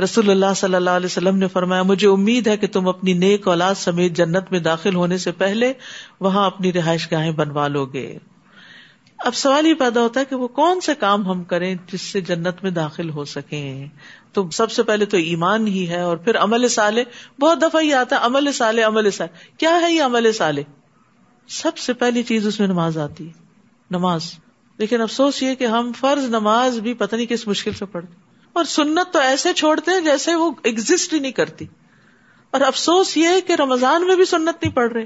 رسول 0.04 0.30
اللہ 0.30 0.54
صلی 0.56 0.76
اللہ 0.76 0.90
علیہ 0.90 1.06
وسلم 1.06 1.38
نے 1.38 1.48
فرمایا، 1.48 1.84
مجھے 1.84 2.08
امید 2.08 2.48
ہے 2.48 2.58
کہ 2.58 2.68
تم 2.68 2.88
اپنی 2.88 3.14
نیک 3.14 3.48
اولاد 3.48 3.76
سمیت 3.76 4.12
جنت 4.12 4.52
میں 4.52 4.60
داخل 4.60 4.96
ہونے 4.96 5.18
سے 5.18 5.32
پہلے 5.32 5.74
وہاں 6.20 6.46
اپنی 6.46 6.74
رہائش 6.74 7.12
گاہیں 7.12 7.32
بنوا 7.32 7.68
لو 7.68 7.86
گے 7.86 8.18
اب 9.18 9.36
سوال 9.36 9.68
یہ 9.68 9.74
پیدا 9.74 10.02
ہوتا 10.02 10.20
ہے 10.20 10.26
کہ 10.26 10.36
وہ 10.36 10.48
کون 10.48 10.82
سے 10.82 10.96
کام 10.96 11.28
ہم 11.28 11.44
کریں 11.44 11.76
جس 11.94 12.02
سے 12.02 12.22
جنت 12.22 12.64
میں 12.64 12.72
داخل 12.72 13.10
ہو 13.10 13.26
سکیں۔ 13.26 13.88
تو 14.34 14.50
سب 14.50 14.72
سے 14.72 14.84
پہلے 14.84 15.06
تو 15.06 15.18
ایمان 15.18 15.68
ہی 15.68 15.90
ہے 15.90 16.02
اور 16.02 16.18
پھر 16.18 16.38
عمل 16.38 16.68
سالے 16.68 17.04
بہت 17.40 17.62
دفعہ 17.62 17.82
یہ 17.82 17.96
آتا 17.96 18.16
ہے، 18.16 18.26
عمل 18.26 18.52
سالے 18.52 18.82
عمل 18.82 19.12
سالے 19.12 19.58
کیا 19.58 19.82
ہے 19.82 19.94
یہ 19.94 20.04
عمل 20.04 20.32
سالے 20.32 20.64
سب 21.48 21.78
سے 21.78 21.94
پہلی 21.94 22.24
چیز 22.24 22.48
اس 22.48 22.60
میں 22.60 22.68
نماز 22.68 22.98
آتی۔ 22.98 23.28
ہے 23.28 23.34
نماز۔ 23.92 24.32
لیکن 24.78 25.02
افسوس 25.02 25.44
یہ 25.44 25.56
کہ 25.56 25.66
ہم 25.66 25.92
فرض 26.00 26.24
نماز 26.24 26.80
بھی 26.80 26.94
پتہ 26.94 27.16
نہیں 27.16 27.26
کس 27.26 27.48
مشکل 27.48 27.74
سے 27.74 27.86
پڑھتے۔ 27.86 28.31
اور 28.54 28.64
سنت 28.64 29.14
تو 29.14 29.20
ایسے 29.20 29.54
چھوڑتے 29.54 29.92
ہیں 29.92 30.02
جیسے 30.02 30.36
وہ 30.36 30.52
ایگزٹ 30.64 31.14
ہی 31.14 31.20
نہیں 31.20 31.32
کرتی۔ 31.32 31.66
اور 32.52 32.62
افسوس 32.62 33.18
یہ 33.18 33.30
کہ 33.48 33.54
رمضان 33.54 34.08
میں 34.08 34.16
بھی 34.16 34.26
سنت 34.26 34.64
نہیں 34.64 34.76
پڑھ 34.76 34.94
رہے۔ 34.94 35.06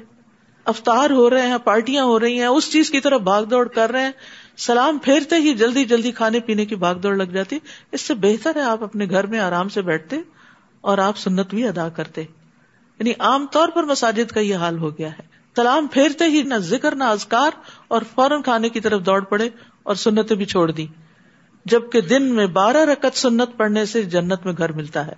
افطار 0.65 1.09
ہو 1.09 1.29
رہے 1.29 1.47
ہیں، 1.47 1.57
پارٹیاں 1.57 2.03
ہو 2.05 2.19
رہی 2.19 2.39
ہیں، 2.39 2.45
اس 2.45 2.71
چیز 2.71 2.91
کی 2.91 2.99
طرف 2.99 3.21
بھاگ 3.21 3.43
دوڑ 3.43 3.67
کر 3.67 3.91
رہے 3.91 4.01
ہیں۔ 4.01 4.11
سلام 4.57 4.97
پھیرتے 4.97 5.35
ہی 5.35 5.53
جلدی 5.53 5.85
جلدی 5.85 6.11
کھانے 6.11 6.39
پینے 6.39 6.65
کی 6.65 6.75
بھاگ 6.75 6.95
دوڑ 6.95 7.15
لگ 7.15 7.23
جاتی۔ 7.23 7.59
اس 7.91 8.01
سے 8.01 8.13
بہتر 8.13 8.55
ہے 8.55 8.61
آپ 8.61 8.83
اپنے 8.83 9.05
گھر 9.09 9.25
میں 9.25 9.39
آرام 9.39 9.69
سے 9.69 9.81
بیٹھتے 9.81 10.15
اور 10.81 10.97
آپ 10.97 11.17
سنت 11.17 11.49
بھی 11.49 11.67
ادا 11.67 11.89
کرتے۔ 11.89 12.21
یعنی 12.99 13.11
عام 13.19 13.45
طور 13.51 13.67
پر 13.67 13.83
مساجد 13.83 14.31
کا 14.31 14.39
یہ 14.39 14.55
حال 14.55 14.77
ہو 14.77 14.97
گیا 14.97 15.11
ہے۔ 15.11 15.23
سلام 15.55 15.87
پھیرتے 15.87 16.25
ہی 16.25 16.41
نہ 16.41 16.55
ذکر، 16.55 16.95
نہ 16.95 17.03
ازکار 17.03 17.51
اور 17.87 18.01
فوراً 18.15 18.41
کھانے 18.41 18.69
کی 18.69 18.79
طرف 18.79 19.01
دوڑ 19.01 19.23
پڑے 19.23 19.49
اور 19.83 19.95
سنتیں 19.95 20.35
بھی 20.35 20.45
چھوڑ 20.45 20.71
دی 20.71 20.87
جبکہ 21.65 22.01
دن 22.01 22.23
میں 22.23 22.47
بارہ 22.47 22.77
رکت 22.77 23.17
سنت 23.17 23.57
پڑھنے 23.57 23.85
سے 23.85 24.03
جنت 24.03 24.45
میں 24.45 24.53
گھر 24.57 24.71
ملتا 24.71 25.07
ہے۔ 25.07 25.13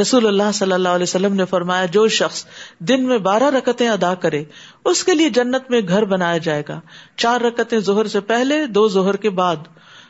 رسول 0.00 0.26
اللہ 0.26 0.52
صلی 0.54 0.72
اللہ 0.72 0.88
علیہ 0.88 1.02
وسلم 1.02 1.34
نے 1.34 1.44
فرمایا، 1.44 1.84
جو 1.84 2.08
شخص 2.08 2.44
دن 2.78 3.06
میں 3.06 3.18
بارہ 3.18 3.42
رکتیں 3.42 3.88
ادا 3.88 4.14
کرے، 4.14 4.44
اس 4.84 5.04
کے 5.04 5.14
لیے 5.14 5.28
جنت 5.28 5.70
میں 5.70 5.80
گھر 5.88 6.04
بنایا 6.04 6.38
جائے 6.38 6.62
گا۔ 6.68 6.80
چار 7.16 7.40
رکتیں 7.40 7.78
زہر 7.78 8.06
سے 8.06 8.20
پہلے، 8.20 8.66
دو 8.66 8.88
زہر 8.88 9.16
کے 9.16 9.30
بعد، 9.30 9.56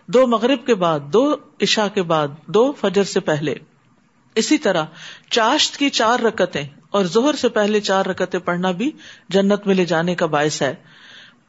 دو 0.06 0.26
مغرب 0.26 0.66
کے 0.66 0.74
بعد، 0.74 1.00
دو 1.00 1.34
عشاء 1.60 1.88
کے 1.94 2.02
بعد، 2.02 2.28
دو 2.46 2.72
فجر 2.72 3.04
سے 3.04 3.20
پہلے۔ 3.20 3.54
اسی 4.34 4.58
طرح 4.58 4.84
چاشت 5.30 5.76
کی 5.76 5.90
چار 5.90 6.20
رکتیں 6.20 6.62
اور 6.90 7.04
زہر 7.04 7.36
سے 7.36 7.48
پہلے 7.48 7.80
چار 7.80 8.06
رکتیں 8.06 8.40
پڑھنا 8.40 8.70
بھی 8.70 8.90
جنت 9.28 9.66
میں 9.66 9.74
لے 9.74 9.84
جانے 9.84 10.14
کا 10.14 10.26
باعث 10.26 10.62
ہے۔ 10.62 10.74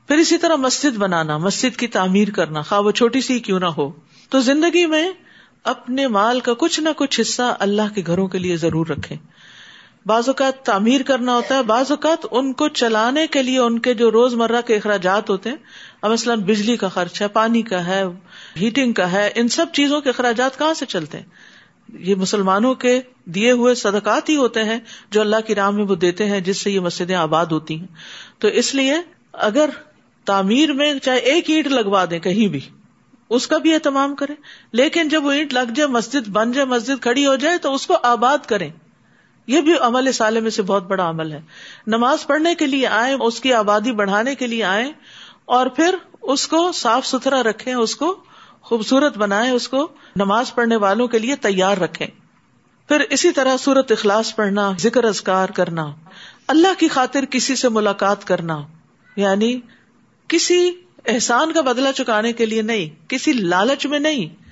پھر 0.07 0.15
اسی 0.15 0.37
طرح 0.37 0.55
مسجد 0.55 0.97
بنانا، 0.97 1.37
مسجد 1.37 1.77
کی 1.77 1.87
تعمیر 1.87 2.29
کرنا، 2.29 2.61
خواہ 2.61 2.81
وہ 2.81 2.91
چھوٹی 2.91 3.21
سی 3.21 3.39
کیوں 3.39 3.59
نہ 3.59 3.65
ہو۔ 3.65 3.91
تو 4.29 4.39
زندگی 4.39 4.85
میں 4.85 5.11
اپنے 5.63 6.07
مال 6.07 6.39
کا 6.39 6.53
کچھ 6.57 6.79
نہ 6.79 6.89
کچھ 6.97 7.21
حصہ 7.21 7.55
اللہ 7.59 7.95
کے 7.95 8.01
گھروں 8.05 8.27
کے 8.27 8.39
لیے 8.39 8.57
ضرور 8.57 8.87
رکھے 8.87 9.15
بعض 10.05 10.27
اوقات 10.27 10.65
تعمیر 10.65 11.01
کرنا 11.01 11.35
ہوتا 11.35 11.55
ہے، 11.55 11.63
بعض 11.63 11.91
اوقات 11.91 12.25
ان 12.31 12.53
کو 12.53 12.67
چلانے 12.67 13.27
کے 13.27 13.43
لیے 13.43 13.59
ان 13.59 13.79
کے 13.79 13.93
جو 13.93 14.11
روز 14.11 14.33
مرہ 14.33 14.61
کے 14.61 14.75
اخراجات 14.75 15.29
ہوتے 15.29 15.49
ہیں 15.49 15.55
مثلاً 16.03 16.41
بجلی 16.41 16.77
کا 16.77 16.87
خرچ 16.87 17.21
ہے، 17.21 17.27
پانی 17.27 17.61
کا 17.61 17.85
ہے 17.85 18.03
ہیٹنگ 18.61 18.93
کا 18.93 19.11
ہے، 19.11 19.31
ان 19.35 19.47
سب 19.47 19.65
چیزوں 19.73 20.01
کے 20.01 20.09
اخراجات 20.09 20.59
کہاں 20.59 20.73
سے 20.73 20.85
چلتے 20.85 21.17
ہیں؟ 21.17 21.25
یہ 21.93 22.15
مسلمانوں 22.15 22.75
کے 22.75 23.01
دیے 23.25 23.51
ہوئے 23.51 23.75
صدقات 23.75 24.29
ہی 24.29 24.35
ہوتے 24.35 24.63
ہیں 24.63 24.79
جو 25.11 25.21
اللہ 25.21 25.35
کی 25.47 25.55
راہ 25.55 25.69
میں 25.69 25.85
وہ 25.85 25.95
دیتے 25.95 26.25
ہیں 26.25 26.39
جس 26.39 26.61
سے 26.61 26.71
یہ 26.71 26.79
مسجدیں 26.79 27.15
آباد 27.15 27.45
ہوتی 27.45 27.79
ہیں۔ 27.79 27.87
تو 28.39 28.47
اس 28.47 28.75
لیے 28.75 28.93
اگر 29.33 29.69
تعمیر 30.25 30.73
میں 30.73 30.93
چاہے 30.99 31.17
ایک 31.17 31.49
اینٹ 31.49 31.67
لگوا 31.67 32.05
دیں 32.09 32.19
کہیں 32.19 32.47
بھی، 32.47 32.59
اس 33.29 33.47
کا 33.47 33.57
بھی 33.57 33.73
اہتمام 33.73 34.15
کریں۔ 34.15 34.35
لیکن 34.71 35.09
جب 35.09 35.25
وہ 35.25 35.31
اینٹ 35.31 35.53
لگ 35.53 35.71
جائے، 35.75 35.87
مسجد 35.87 36.27
بن 36.27 36.51
جائے، 36.51 36.65
مسجد 36.65 37.01
کھڑی 37.01 37.27
ہو 37.27 37.35
جائے، 37.35 37.57
تو 37.57 37.73
اس 37.73 37.87
کو 37.87 37.95
آباد 38.03 38.37
کریں۔ 38.47 38.69
یہ 39.47 39.61
بھی 39.61 39.73
عمل 39.81 40.11
سالے 40.11 40.39
میں 40.39 40.49
سے 40.49 40.61
بہت 40.61 40.83
بڑا 40.83 41.09
عمل 41.09 41.31
ہے۔ 41.31 41.41
نماز 41.87 42.27
پڑھنے 42.27 42.55
کے 42.55 42.67
لیے 42.67 42.87
آئے 42.87 43.13
اس 43.13 43.39
کی 43.39 43.53
آبادی 43.53 43.91
بڑھانے 43.91 44.35
کے 44.35 44.47
لیے 44.47 44.63
آئے 44.63 44.91
اور 45.45 45.67
پھر 45.67 45.95
اس 46.21 46.47
کو 46.47 46.71
صاف 46.71 47.05
ستھرا 47.05 47.43
رکھے 47.43 47.73
اس 47.73 47.95
کو 47.95 48.23
خوبصورت 48.61 49.17
بنائے 49.17 49.49
اس 49.49 49.67
کو 49.67 49.87
نماز 50.15 50.55
پڑھنے 50.55 50.75
والوں 50.75 51.07
کے 51.07 51.19
لیے 51.19 51.35
تیار 51.35 51.77
رکھے 51.77 52.07
پھر 52.87 52.99
اسی 52.99 53.31
طرح 53.31 53.57
سورت 53.57 53.91
اخلاص 53.91 54.35
پڑھنا، 54.35 54.71
ذکر 54.79 55.03
ازکار 55.03 55.49
کرنا، 55.49 55.91
اللہ 56.47 56.79
کی 56.79 56.87
خاطر 56.87 57.25
کسی 57.25 57.55
سے 57.55 57.69
ملاقات 57.69 58.25
کرنا 58.25 58.61
یعنی 59.15 59.59
کسی 60.27 60.71
احسان 61.07 61.53
کا 61.53 61.61
بدلا 61.61 61.91
چکانے 61.93 62.33
کے 62.33 62.45
لیے 62.45 62.61
نہیں، 62.61 63.09
کسی 63.09 63.33
لالچ 63.33 63.85
میں 63.85 63.99
نہیں۔ 63.99 64.45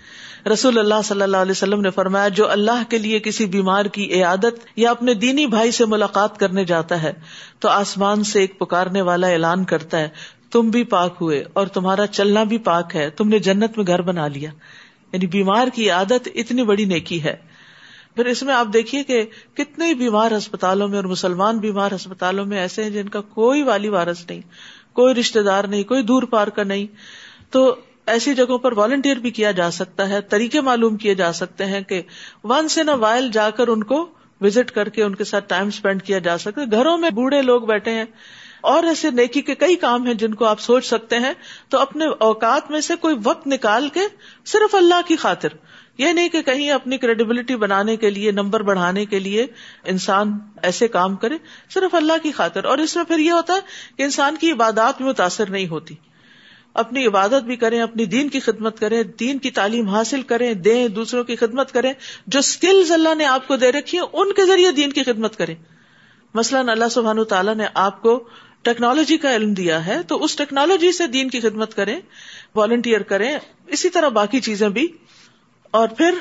رسول 0.47 0.79
اللہ 0.79 1.01
صلی 1.03 1.21
اللہ 1.21 1.37
علیہ 1.37 1.51
وسلم 1.51 1.81
نے 1.81 1.89
فرمایا، 1.89 2.27
جو 2.27 2.49
اللہ 2.51 2.83
کے 2.89 2.97
لیے 2.97 3.19
کسی 3.19 3.45
بیمار 3.45 3.85
کی 3.85 4.13
عیادت 4.13 4.53
یا 4.75 4.91
اپنے 4.91 5.13
دینی 5.13 5.45
بھائی 5.45 5.71
سے 5.71 5.85
ملاقات 5.85 6.37
کرنے 6.39 6.65
جاتا 6.65 7.03
ہے، 7.03 7.13
تو 7.59 7.69
آسمان 7.69 8.23
سے 8.23 8.39
ایک 8.39 8.59
پکارنے 8.59 9.01
والا 9.01 9.27
اعلان 9.27 9.63
کرتا 9.63 9.99
ہے، 9.99 10.09
تم 10.51 10.69
بھی 10.69 10.83
پاک 10.83 11.17
ہوئے 11.21 11.43
اور 11.53 11.67
تمہارا 11.67 12.07
چلنا 12.07 12.43
بھی 12.43 12.57
پاک 12.57 12.95
ہے، 12.95 13.09
تم 13.09 13.27
نے 13.27 13.39
جنت 13.39 13.77
میں 13.77 13.87
گھر 13.87 14.01
بنا 14.01 14.27
لیا۔ 14.27 14.51
یعنی 15.13 15.27
بیمار 15.27 15.67
کی 15.73 15.89
عادت 15.89 16.29
اتنی 16.35 16.63
بڑی 16.63 16.85
نیکی 16.85 17.23
ہے۔ 17.23 17.35
پھر 18.15 18.25
اس 18.25 18.43
میں 18.43 18.53
آپ 18.53 18.67
دیکھیے 18.73 19.03
کہ 19.03 19.25
کتنے 19.53 19.93
بیمار 19.93 20.31
اسپتالوں 20.31 20.87
میں 20.87 20.95
اور 20.95 21.03
مسلمان 21.03 21.57
بیمار 21.57 21.91
اسپتالوں 21.91 22.45
میں 22.45 22.57
ایسے 22.57 22.83
ہیں 22.83 22.89
جن 22.89 23.09
کا 23.09 23.21
کوئی 23.21 23.61
والی 23.61 23.89
وارث 23.89 24.25
نہیں۔ 24.29 24.41
کوئی 24.93 25.15
رشتے 25.15 25.41
دار 25.41 25.63
نہیں، 25.63 25.83
کوئی 25.83 26.03
دور 26.03 26.23
پار 26.23 26.47
کا 26.47 26.63
نہیں۔ 26.63 26.87
تو 27.51 27.75
ایسی 28.05 28.33
جگہوں 28.33 28.57
پر 28.57 28.77
والنٹیئر 28.77 29.15
بھی 29.15 29.31
کیا 29.31 29.51
جا 29.51 29.71
سکتا 29.71 30.09
ہے، 30.09 30.21
طریقے 30.21 30.61
معلوم 30.61 30.97
کیے 30.97 31.15
جا 31.15 31.33
سکتے 31.33 31.65
ہیں 31.65 31.81
کہ 31.81 32.01
ون 32.43 32.67
سے 32.67 32.83
نہ 32.83 32.91
وائل 32.91 33.29
جا 33.31 33.49
کر 33.49 33.67
ان 33.67 33.83
کو 33.83 34.09
وزٹ 34.41 34.71
کر 34.71 34.89
کے 34.89 35.03
ان 35.03 35.15
کے 35.15 35.23
ساتھ 35.23 35.45
ٹائم 35.47 35.67
اسپینڈ 35.67 36.03
کیا 36.03 36.19
جا 36.19 36.37
سکتا 36.37 36.61
ہے۔ 36.61 36.71
گھروں 36.71 36.97
میں 36.97 37.09
بوڑھے 37.09 37.41
لوگ 37.41 37.61
بیٹھے 37.61 37.91
ہیں۔ 37.91 38.05
اور 38.61 38.83
ایسے 38.83 39.11
نیکی 39.11 39.41
کے 39.41 39.55
کئی 39.55 39.75
کام 39.75 40.05
ہیں 40.05 40.13
جن 40.13 40.33
کو 40.33 40.45
آپ 40.45 40.59
سوچ 40.59 40.85
سکتے 40.85 41.19
ہیں۔ 41.19 41.33
تو 41.69 41.79
اپنے 41.79 42.05
اوقات 42.05 42.71
میں 42.71 42.81
سے 42.81 42.95
کوئی 42.95 43.15
وقت 43.23 43.47
نکال 43.47 43.89
کے 43.93 43.99
صرف 44.45 44.75
اللہ 44.75 45.07
کی 45.07 45.15
خاطر 45.15 45.49
یہ 45.97 46.07
نہیں 46.07 46.29
کہ 46.29 46.41
کہیں 46.41 46.71
اپنی 46.71 46.97
کریڈیبلٹی 46.97 47.55
بنانے 47.55 47.95
کے 47.95 48.09
لیے 48.09 48.31
نمبر 48.31 48.59
بڑھانے 48.59 49.05
کے 49.05 49.19
لیے 49.19 49.45
انسان 49.83 50.39
ایسے 50.61 50.87
کام 50.87 51.15
کرے، 51.15 51.37
صرف 51.73 51.95
اللہ 51.95 52.13
کی 52.23 52.31
خاطر۔ 52.31 52.63
اور 52.63 52.77
اس 52.77 52.95
میں 52.95 53.03
پھر 53.03 53.19
یہ 53.19 53.31
ہوتا 53.31 53.53
ہے 53.53 53.59
کہ 53.97 54.03
انسان 54.03 54.35
کی 54.35 54.51
عبادات 54.51 55.01
میں 55.01 55.09
متاثر 55.09 55.49
نہیں 55.49 55.67
ہوتی۔ 55.67 55.95
اپنی 56.73 57.05
عبادت 57.05 57.43
بھی 57.43 57.55
کریں، 57.55 57.81
اپنی 57.81 58.05
دین 58.05 58.29
کی 58.29 58.39
خدمت 58.39 58.79
کریں، 58.79 59.03
دین 59.03 59.37
کی 59.37 59.51
تعلیم 59.51 59.89
حاصل 59.89 60.21
کریں، 60.21 60.53
دیں، 60.53 60.87
دوسروں 60.87 61.23
کی 61.23 61.35
خدمت 61.35 61.71
کریں۔ 61.71 61.93
جو 62.27 62.39
اسکلز 62.39 62.91
اللہ 62.91 63.15
نے 63.15 63.25
آپ 63.25 63.47
کو 63.47 63.55
دے 63.55 63.71
رکھی 63.71 63.97
ہیں، 63.97 64.05
ان 64.13 64.33
کے 64.33 64.45
ذریعے 64.45 64.71
دین 64.71 64.91
کی 64.91 65.03
خدمت 65.03 65.35
کریں۔ 65.35 65.55
مثلاً 66.33 66.69
اللہ 66.69 66.89
سبحان 66.91 67.23
تعالیٰ 67.23 67.55
نے 67.55 67.65
آپ 67.73 68.01
کو 68.01 68.23
ٹیکنالوجی 68.61 69.17
کا 69.17 69.35
علم 69.35 69.53
دیا 69.53 69.85
ہے، 69.85 70.03
تو 70.03 70.23
اس 70.23 70.35
ٹیکنالوجی 70.35 70.91
سے 70.91 71.07
دین 71.07 71.29
کی 71.29 71.39
خدمت 71.39 71.75
کریں 71.75 71.99
والنٹیئر 72.55 73.01
کریں، 73.01 73.37
اسی 73.67 73.89
طرح 73.89 74.07
باقی 74.07 74.39
چیزیں 74.39 74.69
بھی۔ 74.69 74.87
اور 75.73 75.87
پھر 75.87 76.15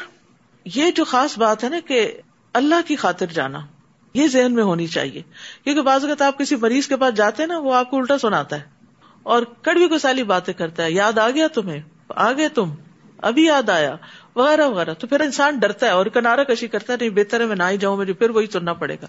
یہ 0.65 0.91
جو 0.91 1.05
خاص 1.05 1.39
بات 1.39 1.65
ہے 1.65 1.69
نا 1.69 1.77
کہ 1.87 2.13
اللہ 2.53 2.75
کی 2.87 2.97
خاطر 2.97 3.27
جانا، 3.27 3.59
یہ 4.15 4.27
ذہن 4.27 4.55
میں 4.55 4.63
ہونی 4.63 4.87
چاہیے۔ 4.87 5.23
کیونکہ 5.65 5.83
بعض 5.83 6.05
اوقات 6.05 6.23
آپ 6.23 6.39
کسی 6.39 6.57
مریض 6.57 6.87
کے 6.87 6.97
پاس 6.97 7.15
جاتے 7.15 7.43
ہیں 7.43 7.49
نا، 7.49 7.59
وہ 7.59 7.75
آپ 7.75 7.91
کو 7.91 7.99
الٹا 7.99 8.19
سناتا 8.19 8.57
ہے۔ 8.57 8.63
اور 9.23 9.43
کڑوی 9.63 9.89
کو 9.89 9.99
سالی 9.99 10.23
باتیں 10.23 10.55
کرتا 10.55 10.83
ہے، 10.83 10.93
یاد 10.93 11.19
آ 11.19 11.31
گیا 11.31 11.49
تمہیں؟ 11.49 11.83
آ 12.09 12.33
گئے 12.33 12.49
تم، 12.49 12.71
ابھی 13.19 13.45
یاد 13.45 13.69
آیا، 13.69 13.97
وغیرہ 14.37 14.67
وغیرہ۔ 14.67 14.95
تو 14.95 15.07
پھر 15.07 15.21
انسان 15.21 15.59
ڈرتا 15.59 15.87
ہے 15.87 15.91
اور 15.91 16.07
کنارا 16.07 16.45
کشی 16.45 16.69
کرتا 16.69 16.93
ہے، 16.93 16.99
نہیں، 17.01 17.11
بہتر 17.11 17.41
ہے 17.41 17.47
میں 17.47 17.57
نہ 17.57 17.63
ہی 17.71 17.77
جاؤں، 17.77 17.97
مجھے 17.97 18.13
پھر 18.13 18.31
وہی 18.31 18.47
سننا 18.47 18.73
پڑے 18.73 18.97
گا۔ 19.03 19.07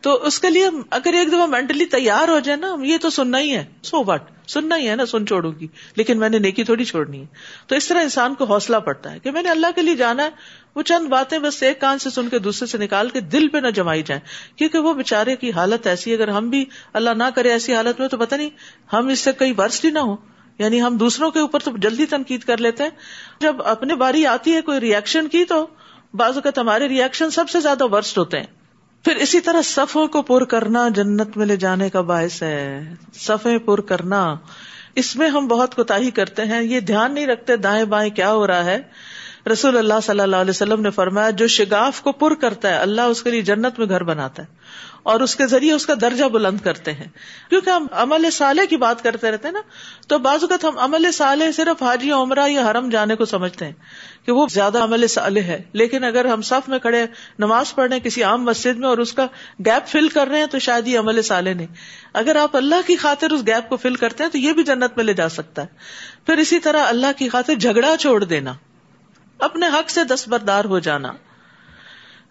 تو 0.00 0.14
اس 0.14 0.38
کے 0.40 0.50
لیے 0.50 0.68
اگر 0.90 1.12
ایک 1.12 1.28
دفعہ 1.28 1.46
مینٹلی 1.46 1.84
تیار 1.84 2.28
ہو 2.28 2.38
جائے 2.38 2.58
نا 2.58 2.76
یہ 2.82 2.98
تو 3.00 3.10
سننا 3.10 3.38
ہی 3.38 3.56
ہے۔ 3.56 3.64
سو 3.82 4.02
بٹ 4.02 4.20
سننا 4.48 4.76
ہی 4.76 4.88
ہے 4.88 4.96
نا، 4.96 5.06
سن 5.06 5.26
چھوڑوں 5.26 5.52
گی 5.60 5.66
لیکن 5.96 6.18
میں 6.18 6.28
نے 6.28 6.38
نیکی 6.38 6.64
تھوڑی 6.64 6.84
چھوڑنی 6.84 7.20
ہے۔ 7.20 7.26
تو 7.66 7.74
اس 7.74 7.88
طرح 7.88 8.02
انسان 8.02 8.34
کو 8.34 8.44
حوصلہ 8.44 8.76
پڑتا 8.76 9.12
ہے 9.12 9.18
کہ 9.18 9.30
میں 9.30 9.42
نے 9.42 9.48
اللہ 9.48 9.66
کے 9.74 9.82
لیے 9.82 9.94
جانا 9.94 10.24
ہے۔ 10.24 10.28
وہ 10.74 10.82
چند 10.82 11.08
باتیں 11.08 11.38
بس 11.38 11.62
ایک 11.62 11.80
کان 11.80 11.98
سے 11.98 12.10
سن 12.10 12.28
کے 12.28 12.38
دوسرے 12.38 12.66
سے 12.66 12.78
نکال 12.78 13.08
کے 13.08 13.20
دل 13.20 13.48
پہ 13.48 13.58
نہ 13.58 13.68
جمائی 13.68 14.02
جائیں۔ 14.02 14.20
کیونکہ 14.56 14.78
وہ 14.78 14.94
بےچارے 14.94 15.36
کی 15.36 15.52
حالت 15.52 15.86
ایسی 15.86 16.14
اگر 16.14 16.28
ہم 16.28 16.50
بھی 16.50 16.64
اللہ 16.92 17.10
نہ 17.10 17.24
کرے 17.34 17.50
ایسی 17.50 17.74
حالت 17.74 18.00
میں 18.00 18.08
تو 18.08 18.16
پتہ 18.16 18.34
نہیں، 18.34 18.50
ہم 18.92 19.08
اس 19.08 19.18
سے 19.18 19.32
کئی 19.32 19.52
ورس 19.58 19.84
ہی 19.84 19.90
نہ 19.90 19.98
ہو 19.98 20.16
یعنی 20.58 20.82
ہم 20.82 20.96
دوسروں 20.96 21.30
کے 21.30 21.40
اوپر 21.40 21.60
تو 21.60 21.70
جلدی 21.76 22.06
تنقید 22.06 22.40
کر 22.40 22.58
لیتے 22.58 22.82
ہیں۔ 22.82 22.90
جب 23.40 23.56
اپنے 23.64 23.94
باری 23.94 24.26
آتی 24.26 24.54
ہے 24.54 24.60
کوئی 24.60 24.80
ریئیکشن 24.80 25.28
کی 25.28 25.44
تو 25.44 25.66
بعض 26.14 26.34
اوقات 26.34 26.58
ہمارے 26.58 26.88
ریئیکشن 26.88 27.30
سب 27.30 27.50
سے 27.50 27.60
زیادہ 27.60 27.84
ورسٹ 27.92 28.18
ہوتے 28.18 28.38
ہیں۔ 28.38 28.59
پھر 29.04 29.16
اسی 29.16 29.40
طرح 29.40 29.62
صفوں 29.62 30.06
کو 30.06 30.22
پر 30.22 30.44
کرنا 30.44 30.88
جنت 30.88 31.36
میں 31.36 31.46
لے 31.46 31.56
جانے 31.56 31.90
کا 31.90 32.00
باعث 32.00 32.42
ہے۔ 32.42 32.94
صفیں 33.14 33.58
پر 33.58 33.80
کرنا۔ 33.80 34.34
اس 34.94 35.16
میں 35.16 35.28
ہم 35.28 35.48
بہت 35.48 35.74
کوتا 35.74 35.98
کرتے 36.14 36.44
ہیں۔ 36.44 36.62
یہ 36.62 36.80
دھیان 36.80 37.14
نہیں 37.14 37.26
رکھتے 37.26 37.56
دائیں 37.56 37.84
بائیں 37.84 38.10
کیا 38.10 38.32
ہو 38.32 38.46
رہا 38.46 38.64
ہے۔ 38.64 38.78
رسول 39.52 39.78
اللہ 39.78 39.94
صلی 40.02 40.20
اللہ 40.20 40.36
علیہ 40.36 40.50
وسلم 40.50 40.80
نے 40.80 40.90
فرمایا، 40.90 41.30
جو 41.30 41.46
شگاف 41.46 42.02
کو 42.02 42.12
پر 42.12 42.34
کرتا 42.34 42.68
ہے، 42.68 42.74
اللہ 42.74 43.00
اس 43.00 43.22
کے 43.22 43.30
لیے 43.30 43.42
جنت 43.42 43.78
میں 43.78 43.88
گھر 43.88 44.02
بناتا 44.02 44.42
ہے۔ 44.42 44.48
اور 45.02 45.20
اس 45.20 45.36
کے 45.36 45.46
ذریعے 45.46 45.72
اس 45.72 45.86
کا 45.86 45.94
درجہ 46.00 46.24
بلند 46.24 46.58
کرتے 46.60 46.92
ہیں۔ 46.92 47.06
کیونکہ 47.48 47.70
ہم 47.70 47.86
عمل 47.92 48.30
سالے 48.30 48.66
کی 48.66 48.76
بات 48.76 49.02
کرتے 49.02 49.30
رہتے 49.30 49.48
ہیں 49.48 49.52
نا، 49.52 49.60
تو 50.08 50.18
بعض 50.18 50.38
اوقات 50.42 50.64
ہم 50.64 50.78
عمل 50.78 51.12
سالے 51.12 51.52
صرف 51.52 51.82
حاجی 51.82 52.10
عمرہ 52.10 52.48
یا 52.48 52.70
حرم 52.70 52.88
جانے 52.88 53.16
کو 53.16 53.24
سمجھتے 53.24 53.64
ہیں 53.64 53.72
کہ 54.26 54.32
وہ 54.32 54.46
زیادہ 54.50 54.78
عمل 54.78 55.06
سالے 55.06 55.40
ہے۔ 55.40 55.62
لیکن 55.72 56.04
اگر 56.04 56.24
ہم 56.24 56.42
صف 56.42 56.68
میں 56.68 56.78
کھڑے 56.78 57.06
نماز 57.38 57.74
پڑھنے 57.74 58.00
کسی 58.00 58.22
عام 58.22 58.44
مسجد 58.44 58.78
میں 58.78 58.88
اور 58.88 58.98
اس 58.98 59.12
کا 59.12 59.26
گیپ 59.66 59.88
فل 59.88 60.08
کر 60.08 60.28
رہے 60.28 60.38
ہیں، 60.38 60.46
تو 60.46 60.58
شاید 60.58 60.86
یہ 60.86 60.98
عمل 60.98 61.22
سالے 61.22 61.54
نہیں۔ 61.54 61.66
اگر 62.12 62.36
آپ 62.36 62.56
اللہ 62.56 62.86
کی 62.86 62.96
خاطر 62.96 63.30
اس 63.30 63.46
گیپ 63.46 63.68
کو 63.68 63.76
فل 63.76 63.94
کرتے 63.94 64.24
ہیں، 64.24 64.30
تو 64.30 64.38
یہ 64.38 64.52
بھی 64.52 64.62
جنت 64.62 64.96
میں 64.96 65.04
لے 65.04 65.14
جا 65.14 65.28
سکتا 65.28 65.62
ہے۔ 65.62 65.66
پھر 66.26 66.36
اسی 66.36 66.58
طرح 66.58 66.84
اللہ 66.86 67.06
کی 67.16 67.28
خاطر 67.28 67.54
جھگڑا 67.54 67.96
چھوڑ 68.00 68.24
دینا، 68.24 68.54
اپنے 69.38 69.66
حق 69.66 69.90
سے 69.90 70.04
دستبردار 70.04 70.64
ہو 70.64 70.78
جانا۔ 70.78 71.12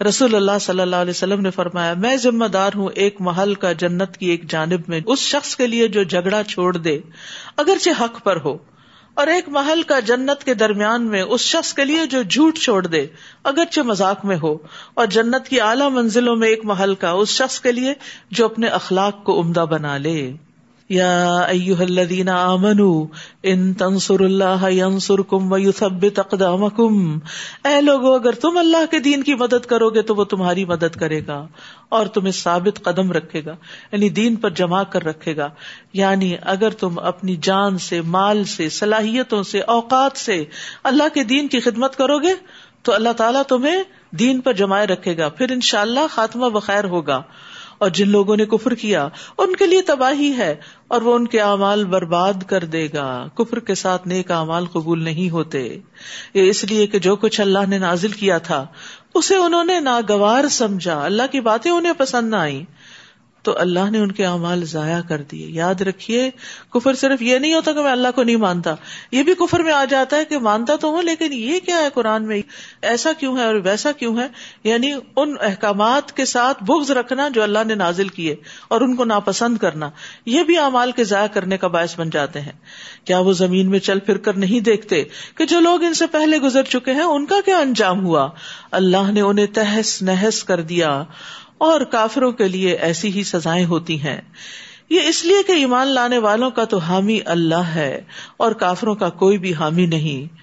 رسول 0.07 0.35
اللہ 0.35 0.59
صلی 0.61 0.79
اللہ 0.79 0.95
علیہ 0.95 1.09
وسلم 1.09 1.41
نے 1.41 1.51
فرمایا، 1.51 1.93
میں 1.93 2.15
ذمہ 2.15 2.45
دار 2.45 2.71
ہوں 2.75 2.89
ایک 2.95 3.15
محل 3.19 3.53
کا 3.53 3.71
جنت 3.71 4.17
کی 4.17 4.25
ایک 4.25 4.51
جانب 4.51 4.81
میں، 4.87 4.99
اس 5.05 5.19
شخص 5.19 5.55
کے 5.55 5.67
لیے 5.67 5.87
جو 5.87 6.03
جھگڑا 6.03 6.43
چھوڑ 6.43 6.77
دے، 6.77 6.99
اگرچہ 7.57 8.01
حق 8.01 8.23
پر 8.23 8.37
ہو، 8.45 8.57
اور 9.13 9.27
ایک 9.27 9.49
محل 9.49 9.81
کا 9.81 9.99
جنت 9.99 10.43
کے 10.43 10.53
درمیان 10.53 11.07
میں، 11.07 11.21
اس 11.21 11.41
شخص 11.41 11.73
کے 11.73 11.85
لیے 11.85 12.05
جو 12.05 12.21
جھوٹ 12.21 12.57
چھوڑ 12.57 12.87
دے، 12.87 13.05
اگرچہ 13.43 13.81
مذاق 13.81 14.25
میں 14.25 14.37
ہو، 14.41 14.57
اور 14.93 15.05
جنت 15.05 15.47
کی 15.47 15.61
اعلی 15.61 15.89
منزلوں 15.89 16.35
میں 16.35 16.47
ایک 16.47 16.65
محل 16.65 16.95
کا، 16.95 17.11
اس 17.11 17.29
شخص 17.29 17.59
کے 17.59 17.71
لیے 17.71 17.93
جو 18.31 18.45
اپنے 18.45 18.67
اخلاق 18.67 19.23
کو 19.23 19.41
عمدہ 19.41 19.65
بنا 19.69 19.97
لے۔ 19.97 20.31
یا 20.89 21.37
ایوہ 21.37 21.77
الذین 21.77 22.29
آمنوا 22.29 23.05
ان 23.43 23.73
تنصر 23.73 24.19
اللہ 24.19 24.69
ینصرکم 24.69 25.53
ویثبت 25.53 26.19
اقدامکم 26.19 27.19
اے 27.65 27.81
لوگو، 27.81 28.13
اگر 28.13 28.31
تم 28.31 28.57
اللہ 28.57 28.91
کے 28.91 28.99
دین 28.99 29.23
کی 29.23 29.35
مدد 29.35 29.65
کرو 29.65 29.89
گے 29.89 30.01
تو 30.01 30.15
وہ 30.15 30.23
تمہاری 30.23 30.65
مدد 30.65 30.95
کرے 30.95 31.27
گا 31.27 31.47
اور 31.89 32.05
تمہیں 32.05 32.31
ثابت 32.31 32.83
قدم 32.83 33.11
رکھے 33.11 33.45
گا 33.45 33.55
یعنی 33.91 34.09
دین 34.09 34.35
پر 34.35 34.49
جمع 34.49 34.83
کر 34.83 35.03
رکھے 35.03 35.37
گا۔ 35.37 35.49
یعنی 35.93 36.35
اگر 36.41 36.69
تم 36.69 36.99
اپنی 36.99 37.35
جان 37.35 37.77
سے، 37.77 38.01
مال 38.01 38.43
سے، 38.43 38.69
صلاحیتوں 38.69 39.43
سے، 39.43 39.59
اوقات 39.59 40.17
سے 40.17 40.45
اللہ 40.83 41.03
کے 41.13 41.23
دین 41.23 41.47
کی 41.47 41.59
خدمت 41.59 41.95
کرو 41.95 42.19
گے 42.19 42.33
تو 42.81 42.93
اللہ 42.93 43.13
تعالیٰ 43.17 43.43
تمہیں 43.43 43.83
دین 44.11 44.41
پر 44.41 44.53
جمائے 44.53 44.87
رکھے 44.87 45.17
گا۔ 45.17 45.29
پھر 45.29 45.51
انشاءاللہ 45.51 45.99
خاتمہ 46.09 46.49
بخیر 46.49 46.83
ہوگا۔ 46.83 47.21
اور 47.79 47.89
جن 47.89 48.09
لوگوں 48.09 48.37
نے 48.37 48.45
کفر 48.45 48.73
کیا، 48.73 49.09
ان 49.37 49.55
کے 49.55 49.65
لیے 49.65 49.81
تباہی 49.81 50.33
ہے 50.37 50.55
اور 50.87 51.01
وہ 51.01 51.15
ان 51.15 51.27
کے 51.27 51.39
اعمال 51.39 51.85
برباد 51.85 52.33
کر 52.47 52.63
دے 52.63 52.87
گا۔ 52.93 53.27
کفر 53.35 53.59
کے 53.59 53.75
ساتھ 53.75 54.07
نیک 54.07 54.31
اعمال 54.31 54.65
قبول 54.65 55.03
نہیں 55.03 55.29
ہوتے۔ 55.29 55.79
یہ 56.33 56.49
اس 56.49 56.63
لیے 56.63 56.87
کہ 56.87 56.99
جو 56.99 57.15
کچھ 57.15 57.41
اللہ 57.41 57.59
نے 57.67 57.77
نازل 57.77 58.11
کیا 58.11 58.37
تھا، 58.37 58.65
اسے 59.13 59.35
انہوں 59.35 59.63
نے 59.63 59.79
ناگوار 59.79 60.47
سمجھا۔ 60.47 61.05
اللہ 61.05 61.23
کی 61.31 61.41
باتیں 61.41 61.71
انہیں 61.71 61.93
پسند 61.97 62.29
نہ 62.29 62.35
آئی 62.35 62.63
تو 63.41 63.59
اللہ 63.59 63.89
نے 63.91 63.99
ان 63.99 64.11
کے 64.11 64.25
اعمال 64.25 64.65
ضائع 64.65 65.01
کر 65.01 65.21
دیے۔ 65.21 65.47
یاد 65.47 65.81
رکھیے، 65.81 66.31
کفر 66.73 66.93
صرف 66.93 67.21
یہ 67.21 67.37
نہیں 67.37 67.53
ہوتا 67.53 67.73
کہ 67.73 67.81
میں 67.81 67.91
اللہ 67.91 68.07
کو 68.15 68.23
نہیں 68.23 68.35
مانتا۔ 68.35 68.75
یہ 69.11 69.23
بھی 69.23 69.33
کفر 69.33 69.59
میں 69.59 69.73
آ 69.73 69.85
جاتا 69.85 70.17
ہے 70.17 70.25
کہ 70.25 70.37
مانتا 70.37 70.75
تو 70.75 70.87
ہوں، 70.87 71.03
لیکن 71.03 71.33
یہ 71.33 71.59
کیا 71.65 71.77
ہے 71.77 71.87
قرآن 71.93 72.27
میں؟ 72.27 72.41
ایسا 72.81 73.13
کیوں 73.13 73.37
ہے 73.37 73.43
اور 73.43 73.55
ویسا 73.55 73.91
کیوں 73.91 74.19
ہے؟ 74.19 74.27
یعنی 74.63 74.91
ان 75.15 75.35
احکامات 75.41 76.15
کے 76.15 76.25
ساتھ 76.25 76.63
بغض 76.63 76.91
رکھنا 76.91 77.29
جو 77.29 77.43
اللہ 77.43 77.59
نے 77.67 77.75
نازل 77.75 78.07
کیے 78.07 78.35
اور 78.67 78.81
ان 78.81 78.95
کو 78.95 79.03
ناپسند 79.03 79.57
کرنا، 79.57 79.89
یہ 80.25 80.43
بھی 80.43 80.57
اعمال 80.57 80.91
کے 80.91 81.03
ضائع 81.03 81.27
کرنے 81.27 81.57
کا 81.57 81.67
باعث 81.67 81.99
بن 81.99 82.09
جاتے 82.09 82.41
ہیں۔ 82.41 82.51
کیا 83.05 83.19
وہ 83.19 83.33
زمین 83.33 83.69
میں 83.69 83.79
چل 83.79 83.99
پھر 83.99 84.17
کر 84.17 84.33
نہیں 84.33 84.59
دیکھتے 84.59 85.03
کہ 85.37 85.45
جو 85.45 85.59
لوگ 85.59 85.83
ان 85.83 85.93
سے 85.93 86.07
پہلے 86.07 86.37
گزر 86.37 86.63
چکے 86.63 86.91
ہیں، 86.91 87.01
ان 87.01 87.25
کا 87.25 87.35
کیا 87.45 87.57
انجام 87.57 88.05
ہوا؟ 88.05 88.29
اللہ 88.71 89.11
نے 89.11 89.21
انہیں 89.21 89.45
تہس 89.45 90.01
نہس 90.01 90.43
کر 90.43 90.61
دیا۔ 90.61 91.03
اور 91.59 91.81
کافروں 91.81 92.31
کے 92.31 92.47
لیے 92.47 92.73
ایسی 92.73 93.11
ہی 93.11 93.23
سزائیں 93.23 93.65
ہوتی 93.65 94.01
ہیں۔ 94.01 94.21
یہ 94.89 95.01
اس 95.01 95.25
لیے 95.25 95.43
کہ 95.47 95.51
ایمان 95.51 95.87
لانے 95.87 96.17
والوں 96.17 96.51
کا 96.51 96.63
تو 96.63 96.77
حامی 96.77 97.19
اللہ 97.25 97.55
ہے 97.55 98.01
اور 98.37 98.51
کافروں 98.51 98.95
کا 98.95 99.09
کوئی 99.09 99.37
بھی 99.37 99.53
حامی 99.53 99.85
نہیں۔ 99.85 100.35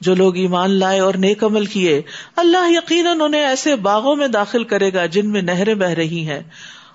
جو 0.00 0.14
لوگ 0.14 0.36
ایمان 0.36 0.70
لائے 0.70 1.00
اور 1.00 1.14
نیک 1.14 1.44
عمل 1.44 1.66
کیے، 1.66 2.02
اللہ 2.36 2.70
یقیناً 2.70 3.20
انہیں 3.20 3.46
ایسے 3.46 3.76
باغوں 3.76 4.16
میں 4.16 4.28
داخل 4.28 4.64
کرے 4.64 4.92
گا 4.92 5.06
جن 5.06 5.30
میں 5.30 5.42
نہریں 5.42 5.74
بہ 5.74 5.86
رہی 5.86 6.26
ہیں۔ 6.26 6.40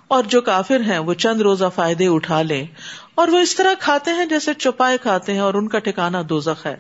اور 0.08 0.24
جو 0.24 0.42
کافر 0.42 0.80
ہیں، 0.80 1.00
وہ 1.00 1.14
چند 1.14 1.42
روزہ 1.42 1.66
فائدے 1.76 2.08
اٹھا 2.08 2.42
لیں۔ 2.42 2.66
اور 3.16 3.28
وہ 3.28 3.40
اس 3.40 3.56
طرح 3.56 3.74
کھاتے 3.80 4.12
ہیں 4.12 4.26
جیسے 4.26 4.54
چوپائے 4.54 4.98
کھاتے 5.02 5.34
ہیں 5.34 5.40
اور 5.40 5.54
ان 5.54 5.68
کا 5.68 5.80
ٹھکانا 5.80 6.22
دوزخ 6.30 6.66
ہے۔ 6.66 6.76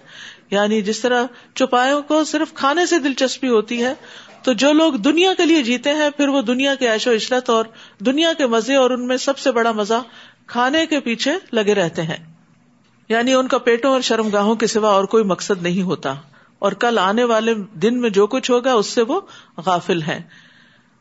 یعنی 0.51 0.81
جس 0.81 0.99
طرح 0.99 1.23
چوپایوں 1.55 2.01
کو 2.01 2.23
صرف 2.23 2.53
کھانے 2.53 2.85
سے 2.85 2.99
دلچسپی 2.99 3.47
ہوتی 3.47 3.83
ہے 3.83 3.93
تو 4.45 4.53
جو 4.53 4.73
لوگ 4.73 4.93
دنیا 4.93 5.33
کے 5.37 5.45
لیے 5.45 5.63
جیتے 5.63 5.89
ہیں، 5.89 6.09
پھر 6.09 6.27
وہ 6.27 6.41
دنیا 6.41 6.75
کے 6.75 6.91
عیش 6.91 7.07
و 7.07 7.15
عشرت 7.15 7.49
اور 7.49 7.65
دنیا 7.99 8.33
کے 8.33 8.47
مزے 8.47 8.75
اور 8.75 8.91
ان 8.91 9.07
میں 9.07 9.17
سب 9.17 9.37
سے 9.37 9.51
بڑا 9.51 9.71
مزہ 9.71 10.01
کھانے 10.47 10.85
کے 10.85 10.99
پیچھے 10.99 11.31
لگے 11.51 11.73
رہتے 11.73 12.01
ہیں۔ 12.01 12.33
یعنی 13.09 13.33
ان 13.33 13.47
کا 13.47 13.57
پیٹوں 13.57 13.91
اور 13.91 14.01
شرم 14.01 14.29
گاہوں 14.29 14.55
کے 14.55 14.67
سوا 14.67 14.89
اور 14.89 15.03
کوئی 15.03 15.23
مقصد 15.23 15.63
نہیں 15.63 15.81
ہوتا۔ 15.81 16.13
اور 16.59 16.71
کل 16.71 16.97
آنے 17.01 17.23
والے 17.23 17.53
دن 17.73 18.01
میں 18.01 18.09
جو 18.09 18.27
کچھ 18.27 18.51
ہوگا، 18.51 18.73
اس 18.73 18.85
سے 18.85 19.01
وہ 19.01 19.21
غافل 19.65 20.01
ہیں۔ 20.01 20.21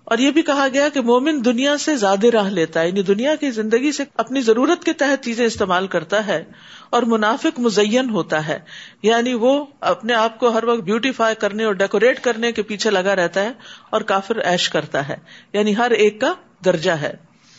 اور 0.04 0.18
یہ 0.18 0.30
بھی 0.30 0.42
کہا 0.42 0.66
گیا 0.72 0.88
کہ 0.88 1.00
مومن 1.00 1.44
دنیا 1.44 1.78
سے 1.78 1.96
زیادہ 1.96 2.26
راہ 2.26 2.48
لیتا 2.48 2.80
ہے 2.80 2.88
یعنی 2.88 3.02
دنیا 3.02 3.34
کی 3.34 3.50
زندگی 3.50 3.92
سے 3.92 4.04
اپنی 4.16 4.40
ضرورت 4.40 4.84
کے 4.84 4.92
تحت 4.92 5.24
چیزیں 5.24 5.46
استعمال 5.46 5.86
کرتا 5.86 6.26
ہے 6.26 6.44
اور 6.90 7.02
منافق 7.02 7.60
مزین 7.60 8.10
ہوتا 8.10 8.48
ہے۔ 8.48 8.58
یعنی 9.02 9.34
وہ 9.34 9.64
اپنے 9.80 10.14
آپ 10.14 10.38
کو 10.38 10.48
ہر 10.48 10.64
وقت 10.64 10.80
بیوٹیفائی 10.80 11.34
کرنے 11.34 11.64
اور 11.64 11.72
ڈیکوریٹ 11.72 12.20
کرنے 12.20 12.52
کے 12.52 12.62
پیچھے 12.62 12.90
لگا 12.90 13.16
رہتا 13.16 13.42
ہے 13.42 13.52
اور 13.90 14.00
کافر 14.00 14.36
ایش 14.36 14.68
کرتا 14.68 15.08
ہے۔ 15.08 15.16
یعنی 15.52 15.76
ہر 15.76 15.90
ایک 15.90 16.20
کا 16.20 16.34
درجہ 16.64 16.90
ہے۔ 16.90 17.14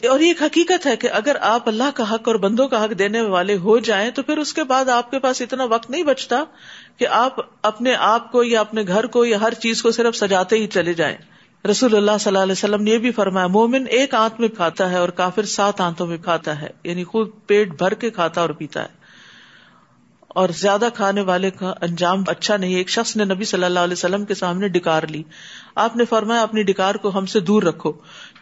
اور 0.09 0.19
یہ 0.19 0.27
ایک 0.27 0.41
حقیقت 0.43 0.85
ہے 0.85 0.95
کہ 0.95 1.09
اگر 1.11 1.35
آپ 1.41 1.67
اللہ 1.67 1.91
کا 1.95 2.15
حق 2.15 2.27
اور 2.27 2.35
بندوں 2.35 2.67
کا 2.67 2.83
حق 2.83 2.99
دینے 2.99 3.21
والے 3.21 3.57
ہو 3.57 3.79
جائیں 3.79 4.11
تو 4.11 4.23
پھر 4.23 4.37
اس 4.37 4.53
کے 4.53 4.63
بعد 4.63 4.89
آپ 4.89 5.11
کے 5.11 5.19
پاس 5.19 5.41
اتنا 5.41 5.63
وقت 5.63 5.89
نہیں 5.89 6.03
بچتا 6.03 6.43
کہ 6.97 7.07
آپ 7.07 7.35
اپنے 7.61 7.95
آپ 7.95 8.31
کو 8.31 8.43
یا 8.43 8.59
اپنے 8.59 8.83
گھر 8.87 9.05
کو 9.05 9.25
یا 9.25 9.41
ہر 9.41 9.53
چیز 9.53 9.81
کو 9.81 9.91
صرف 9.91 10.15
سجاتے 10.15 10.57
ہی 10.57 10.67
چلے 10.67 10.93
جائیں۔ 10.93 11.17
رسول 11.69 11.95
اللہ 11.95 12.11
صلی 12.19 12.29
اللہ 12.29 12.43
علیہ 12.43 12.51
وسلم 12.51 12.83
نے 12.83 12.91
یہ 12.91 12.97
بھی 12.97 13.11
فرمایا، 13.11 13.47
مومن 13.47 13.85
ایک 13.89 14.13
آنت 14.13 14.39
میں 14.39 14.47
کھاتا 14.47 14.89
ہے 14.89 14.97
اور 14.97 15.09
کافر 15.09 15.43
سات 15.43 15.81
آنتوں 15.81 16.07
میں 16.07 16.17
کھاتا 16.17 16.61
ہے 16.61 16.69
یعنی 16.83 17.03
خود 17.03 17.29
پیٹ 17.47 17.67
بھر 17.67 17.93
کے 17.93 18.09
کھاتا 18.09 18.41
اور 18.41 18.49
پیتا 18.49 18.81
ہے۔ 18.81 19.05
اور 20.27 20.49
زیادہ 20.49 20.87
کھانے 20.93 21.21
والے 21.21 21.51
کا 21.51 21.73
انجام 21.81 22.23
اچھا 22.27 22.57
نہیں، 22.57 22.75
ایک 22.75 22.89
شخص 22.89 23.17
نے 23.17 23.25
نبی 23.25 23.45
صلی 23.45 23.63
اللہ 23.63 23.79
علیہ 23.79 23.93
وسلم 23.93 24.25
کے 24.25 24.35
سامنے 24.35 24.67
ڈکار 24.67 25.03
لی۔ 25.03 25.23
آپ 25.75 25.95
نے 25.95 26.05
فرمایا، 26.05 26.41
اپنی 26.41 26.63
ڈکار 26.63 26.95
کو 26.95 27.17
ہم 27.17 27.25
سے 27.25 27.39
دور 27.39 27.63
رکھو، 27.63 27.91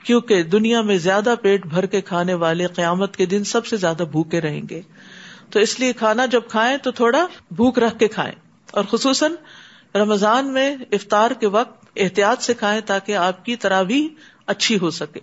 کیونکہ 0.03 0.43
دنیا 0.43 0.81
میں 0.81 0.97
زیادہ 0.97 1.35
پیٹ 1.41 1.65
بھر 1.65 1.85
کے 1.85 2.01
کھانے 2.01 2.33
والے 2.33 2.67
قیامت 2.67 3.17
کے 3.17 3.25
دن 3.25 3.43
سب 3.43 3.65
سے 3.65 3.77
زیادہ 3.77 4.03
بھوکے 4.11 4.41
رہیں 4.41 4.61
گے۔ 4.69 4.81
تو 5.49 5.59
اس 5.59 5.79
لیے 5.79 5.93
کھانا 5.93 6.25
جب 6.25 6.41
کھائیں 6.49 6.77
تو 6.77 6.91
تھوڑا 6.91 7.27
بھوک 7.51 7.79
رکھ 7.79 7.99
کے 7.99 8.07
کھائیں۔ 8.07 8.35
اور 8.71 8.83
خصوصاً 8.91 9.31
رمضان 9.95 10.53
میں 10.53 10.77
افطار 10.91 11.31
کے 11.31 11.47
وقت 11.47 11.82
احتیاط 11.95 12.41
سے 12.41 12.53
کھائیں 12.53 12.81
تاکہ 12.81 13.15
آپ 13.15 13.45
کی 13.45 13.55
تراوی 13.55 14.07
اچھی 14.47 14.79
ہو 14.79 14.89
سکے۔ 14.89 15.19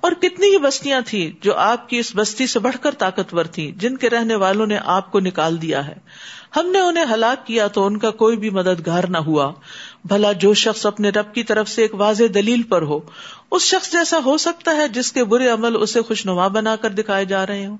اور 0.00 0.12
کتنی 0.12 0.46
ہی 0.46 0.58
بستیاں 0.58 1.00
تھیں 1.06 1.30
جو 1.44 1.56
آپ 1.56 1.88
کی 1.88 1.98
اس 1.98 2.12
بستی 2.16 2.46
سے 2.46 2.58
بڑھ 2.58 2.76
کر 2.82 2.90
طاقتور 2.90 3.44
تھی 3.44 3.72
جن 3.76 3.96
کے 3.96 4.10
رہنے 4.10 4.34
والوں 4.34 4.66
نے 4.66 4.78
آپ 4.84 5.12
کو 5.12 5.20
نکال 5.20 5.62
دیا 5.62 5.86
ہے۔ 5.86 5.94
ہم 6.56 6.66
نے 6.66 6.78
انہیں 6.78 7.04
ہلاک 7.14 7.46
کیا 7.46 7.66
تو 7.66 7.86
ان 7.86 7.98
کا 7.98 8.10
کوئی 8.10 8.36
بھی 8.36 8.50
مددگار 8.50 9.04
نہ 9.04 9.18
ہوا۔ 9.18 9.52
بھلا 10.04 10.32
جو 10.32 10.54
شخص 10.54 10.86
اپنے 10.86 11.08
رب 11.08 11.34
کی 11.34 11.42
طرف 11.42 11.68
سے 11.68 11.82
ایک 11.82 11.94
واضح 11.94 12.24
دلیل 12.34 12.62
پر 12.62 12.82
ہو، 12.82 13.00
اس 13.50 13.62
شخص 13.62 13.92
جیسا 13.92 14.18
ہو 14.24 14.38
سکتا 14.38 14.76
ہے 14.76 14.88
جس 14.88 15.12
کے 15.12 15.24
برے 15.24 15.48
عمل 15.48 15.82
اسے 15.82 16.02
خوشنما 16.02 16.48
بنا 16.48 16.76
کر 16.76 16.90
دکھائے 16.90 17.24
جا 17.24 17.46
رہے 17.46 17.66
ہوں۔ 17.66 17.76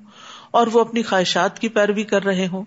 اور 0.53 0.67
وہ 0.73 0.81
اپنی 0.81 1.03
خواہشات 1.03 1.59
کی 1.59 1.69
پیروی 1.69 2.03
کر 2.03 2.25
رہے 2.25 2.47
ہوں۔ 2.47 2.65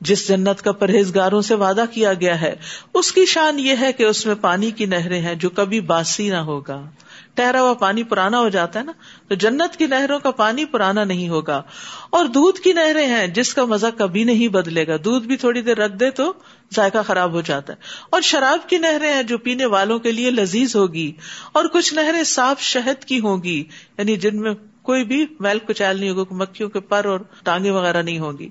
جس 0.00 0.28
جنت 0.28 0.62
کا 0.62 0.72
پرہیزگاروں 0.72 1.42
سے 1.42 1.54
وعدہ 1.54 1.84
کیا 1.92 2.14
گیا 2.14 2.40
ہے، 2.40 2.56
اس 2.94 3.12
کی 3.12 3.26
شان 3.26 3.58
یہ 3.58 3.74
ہے 3.80 3.92
کہ 3.92 4.02
اس 4.02 4.26
میں 4.26 4.34
پانی 4.40 4.70
کی 4.70 4.84
نہریں 4.84 5.20
ہیں 5.20 5.34
جو 5.34 5.50
کبھی 5.50 5.80
باسی 5.80 6.30
نہ 6.30 6.36
ہوگا۔ 6.36 6.90
ٹہرا 7.34 7.62
ہوا 7.62 7.74
پانی 7.74 8.02
پرانا 8.02 8.38
ہو 8.38 8.48
جاتا 8.48 8.78
ہے 8.78 8.84
نا، 8.84 8.92
تو 9.28 9.34
جنت 9.34 9.76
کی 9.76 9.86
نہروں 9.86 10.18
کا 10.18 10.30
پانی 10.30 10.64
پرانا 10.64 11.04
نہیں 11.04 11.28
ہوگا۔ 11.28 11.62
اور 12.10 12.24
دودھ 12.24 12.60
کی 12.60 12.72
نہریں 12.72 13.06
ہیں 13.06 13.26
جس 13.26 13.54
کا 13.54 13.64
مزہ 13.64 13.86
کبھی 13.98 14.24
نہیں 14.24 14.48
بدلے 14.48 14.86
گا۔ 14.86 14.96
دودھ 15.04 15.26
بھی 15.26 15.36
تھوڑی 15.36 15.62
دیر 15.62 15.78
رکھ 15.78 15.92
دے 15.92 16.10
تو 16.10 16.32
ذائقہ 16.74 16.98
خراب 17.06 17.32
ہو 17.32 17.40
جاتا 17.40 17.72
ہے۔ 17.72 17.78
اور 18.10 18.20
شراب 18.20 18.68
کی 18.68 18.78
نہریں 18.78 19.12
ہیں 19.12 19.22
جو 19.22 19.38
پینے 19.38 19.66
والوں 19.66 19.98
کے 19.98 20.12
لیے 20.12 20.30
لذیذ 20.30 20.76
ہوگی۔ 20.76 21.12
اور 21.52 21.64
کچھ 21.64 21.94
نہریں 21.94 22.22
صاف 22.22 22.60
شہد 22.60 23.04
کی 23.04 23.20
ہوگی 23.20 23.64
یعنی 23.98 24.16
جن 24.16 24.40
میں 24.40 24.54
کوئی 24.84 25.04
بھی 25.04 25.26
میل 25.40 25.58
کچیل 25.58 26.00
نہیں 26.00 26.10
ہوگا 26.10 26.24
مکھیوں 26.30 26.68
کے 26.68 26.80
پر 26.80 27.04
اور 27.04 27.20
ٹانگے 27.44 27.70
وغیرہ 27.70 28.02
نہیں 28.02 28.18
ہوگی 28.18 28.48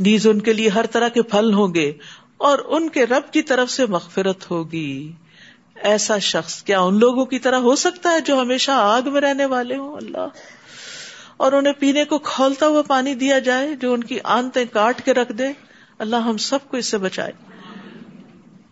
نیز 0.00 0.26
ان 0.26 0.40
کے 0.40 0.52
لیے 0.52 0.68
ہر 0.68 0.86
طرح 0.86 1.08
کے 1.08 1.22
پھل 1.22 1.54
ہوں 1.54 1.74
گے 1.74 1.92
اور 2.36 2.58
ان 2.64 2.88
کے 2.88 3.06
رب 3.06 3.32
کی 3.32 3.42
طرف 3.42 3.70
سے 3.70 3.86
مغفرت 3.86 4.50
ہوگی۔ 4.50 5.12
ایسا 5.74 6.18
شخص 6.18 6.62
کیا 6.62 6.80
ان 6.80 6.98
لوگوں 6.98 7.24
کی 7.24 7.38
طرح 7.38 7.56
ہو 7.56 7.76
سکتا 7.76 8.12
ہے 8.12 8.20
جو 8.20 8.40
ہمیشہ 8.40 8.70
آگ 8.74 9.02
میں 9.12 9.20
رہنے 9.20 9.44
والے 9.44 9.76
ہوں؟ 9.76 9.96
اللہ۔ 9.96 10.26
اور 11.36 11.52
انہیں 11.52 11.72
پینے 11.78 12.04
کو 12.04 12.18
کھولتا 12.18 12.66
ہوا 12.66 12.82
پانی 12.82 13.14
دیا 13.14 13.38
جائے 13.38 13.76
جو 13.76 13.92
ان 13.92 14.04
کی 14.04 14.18
آنتے 14.24 14.64
کاٹ 14.64 15.02
کے 15.04 15.14
رکھ 15.14 15.32
دے۔ 15.32 15.48
اللہ 15.98 16.16
ہم 16.16 16.36
سب 16.36 16.58
کو 16.68 16.76
اس 16.76 16.86
سے 16.86 16.98
بچائے۔ 16.98 17.32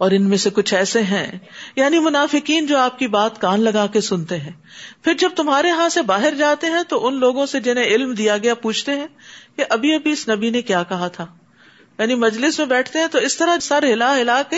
اور 0.04 0.10
ان 0.10 0.28
میں 0.28 0.38
سے 0.38 0.50
کچھ 0.50 0.74
ایسے 0.74 1.02
ہیں 1.02 1.38
یعنی 1.76 1.98
منافقین 1.98 2.66
جو 2.66 2.78
آپ 2.78 2.98
کی 2.98 3.06
بات 3.06 3.40
کان 3.40 3.60
لگا 3.60 3.86
کے 3.86 4.00
سنتے 4.00 4.38
ہیں۔ 4.38 4.52
پھر 5.02 5.14
جب 5.14 5.30
تمہارے 5.36 5.70
ہاں 5.70 5.88
سے 5.88 6.02
باہر 6.02 6.34
جاتے 6.34 6.66
ہیں 6.66 6.82
تو 6.88 7.06
ان 7.06 7.14
لوگوں 7.14 7.46
سے 7.46 7.60
جنہیں 7.60 7.84
علم 7.84 8.14
دیا 8.14 8.38
گیا 8.38 8.54
پوچھتے 8.54 8.92
ہیں 8.92 9.06
کہ 9.56 9.64
ابھی 9.70 9.94
ابھی 9.94 10.12
اس 10.12 10.28
نبی 10.28 10.50
نے 10.50 10.62
کیا 10.62 10.82
کہا 10.82 11.08
تھا۔ 11.08 11.26
یعنی 11.98 12.14
مجلس 12.14 12.58
میں 12.58 12.66
بیٹھتے 12.66 12.98
ہیں 12.98 13.06
تو 13.06 13.18
اس 13.18 13.36
طرح 13.36 13.58
سر 13.62 13.84
ہلا 13.92 14.20
ہلا 14.20 14.42
کے 14.50 14.56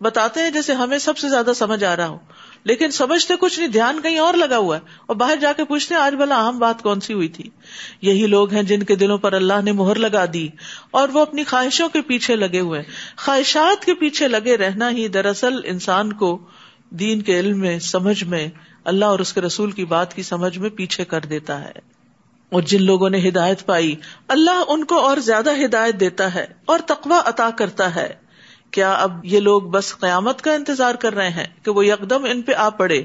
بتاتے 0.00 0.40
ہیں 0.40 0.50
جیسے 0.50 0.72
ہمیں 0.72 0.98
سب 0.98 1.18
سے 1.18 1.28
زیادہ 1.28 1.50
سمجھ 1.56 1.84
آ 1.84 1.96
رہا 1.96 2.08
ہو۔ 2.08 2.18
لیکن 2.64 2.90
سمجھتے 2.90 3.34
کچھ 3.40 3.58
نہیں، 3.58 3.68
دھیان 3.68 4.00
کہیں 4.02 4.18
اور 4.18 4.34
لگا 4.34 4.56
ہوا 4.56 4.76
ہے۔ 4.76 4.80
اور 5.06 5.16
باہر 5.16 5.36
جا 5.36 5.52
کے 5.52 5.64
پوچھتے 5.64 5.94
ہیں، 5.94 6.02
آج 6.02 6.14
بلا 6.14 6.46
اہم 6.46 6.58
بات 6.58 6.82
کون 6.82 7.00
سی 7.00 7.12
ہوئی 7.12 7.28
تھی؟ 7.28 7.50
یہی 8.02 8.26
لوگ 8.26 8.52
ہیں 8.52 8.62
جن 8.62 8.82
کے 8.82 8.94
دلوں 8.94 9.18
پر 9.18 9.32
اللہ 9.32 9.62
نے 9.64 9.72
مہر 9.72 9.94
لگا 9.94 10.24
دی 10.32 10.48
اور 10.90 11.08
وہ 11.08 11.20
اپنی 11.20 11.44
خواہشوں 11.44 11.88
کے 11.88 12.00
پیچھے 12.00 12.36
لگے 12.36 12.60
ہوئے 12.60 12.82
خواہشات 13.16 13.84
کے 13.84 13.94
پیچھے 13.94 14.28
لگے 14.28 14.56
رہنا 14.56 14.90
ہی 14.90 15.08
دراصل 15.08 15.54
انسان 15.64 16.12
کو 16.12 16.38
دین 16.90 17.20
کے 17.20 17.40
علم 17.40 17.60
میں، 17.60 17.78
سمجھ 17.78 18.24
میں، 18.24 18.48
اللہ 18.84 19.04
اور 19.04 19.18
اس 19.18 19.32
کے 19.32 19.40
رسول 19.40 19.70
کی 19.70 19.84
بات 19.84 20.14
کی 20.14 20.22
سمجھ 20.22 20.58
میں 20.58 20.70
پیچھے 20.70 21.04
کر 21.04 21.20
دیتا 21.20 21.64
ہے۔ 21.64 21.72
اور 22.50 22.62
جن 22.62 22.82
لوگوں 22.82 23.10
نے 23.10 23.28
ہدایت 23.28 23.66
پائی، 23.66 23.96
اللہ 24.28 24.62
ان 24.68 24.84
کو 24.84 24.98
اور 24.98 25.16
زیادہ 25.16 25.50
ہدایت 25.64 26.00
دیتا 26.00 26.34
ہے 26.34 26.46
اور 26.64 26.78
تقوا 26.86 27.22
عطا 27.24 27.50
کرتا 27.50 27.94
ہے۔ 27.94 28.27
کیا 28.70 28.92
اب 28.92 29.24
یہ 29.24 29.40
لوگ 29.40 29.62
بس 29.62 29.98
قیامت 29.98 30.42
کا 30.42 30.52
انتظار 30.52 30.94
کر 30.94 31.14
رہے 31.14 31.30
ہیں 31.30 31.46
کہ 31.62 31.70
وہ 31.70 31.86
یکدم 31.86 32.24
ان 32.24 32.42
پہ 32.42 32.52
آ 32.52 32.68
پڑے؟ 32.68 33.02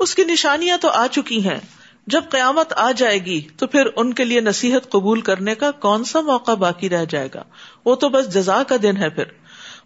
اس 0.00 0.14
کی 0.14 0.24
نشانیاں 0.24 0.78
تو 0.80 0.88
آ 0.88 1.06
چکی 1.06 1.48
ہیں۔ 1.48 1.58
جب 2.06 2.22
قیامت 2.30 2.72
آ 2.76 2.92
جائے 2.92 3.24
گی 3.24 3.40
تو 3.56 3.66
پھر 3.66 3.82
ان 3.96 4.14
کے 4.14 4.24
لیے 4.24 4.40
نصیحت 4.40 4.90
قبول 4.90 5.20
کرنے 5.20 5.54
کا 5.54 5.70
کون 5.70 6.04
سا 6.04 6.20
موقع 6.20 6.54
باقی 6.54 6.88
رہ 6.88 7.04
جائے 7.04 7.28
گا؟ 7.34 7.42
وہ 7.84 7.94
تو 7.94 8.08
بس 8.08 8.34
جزا 8.34 8.62
کا 8.62 8.76
دن 8.82 8.96
ہے 8.96 9.10
پھر۔ 9.10 9.24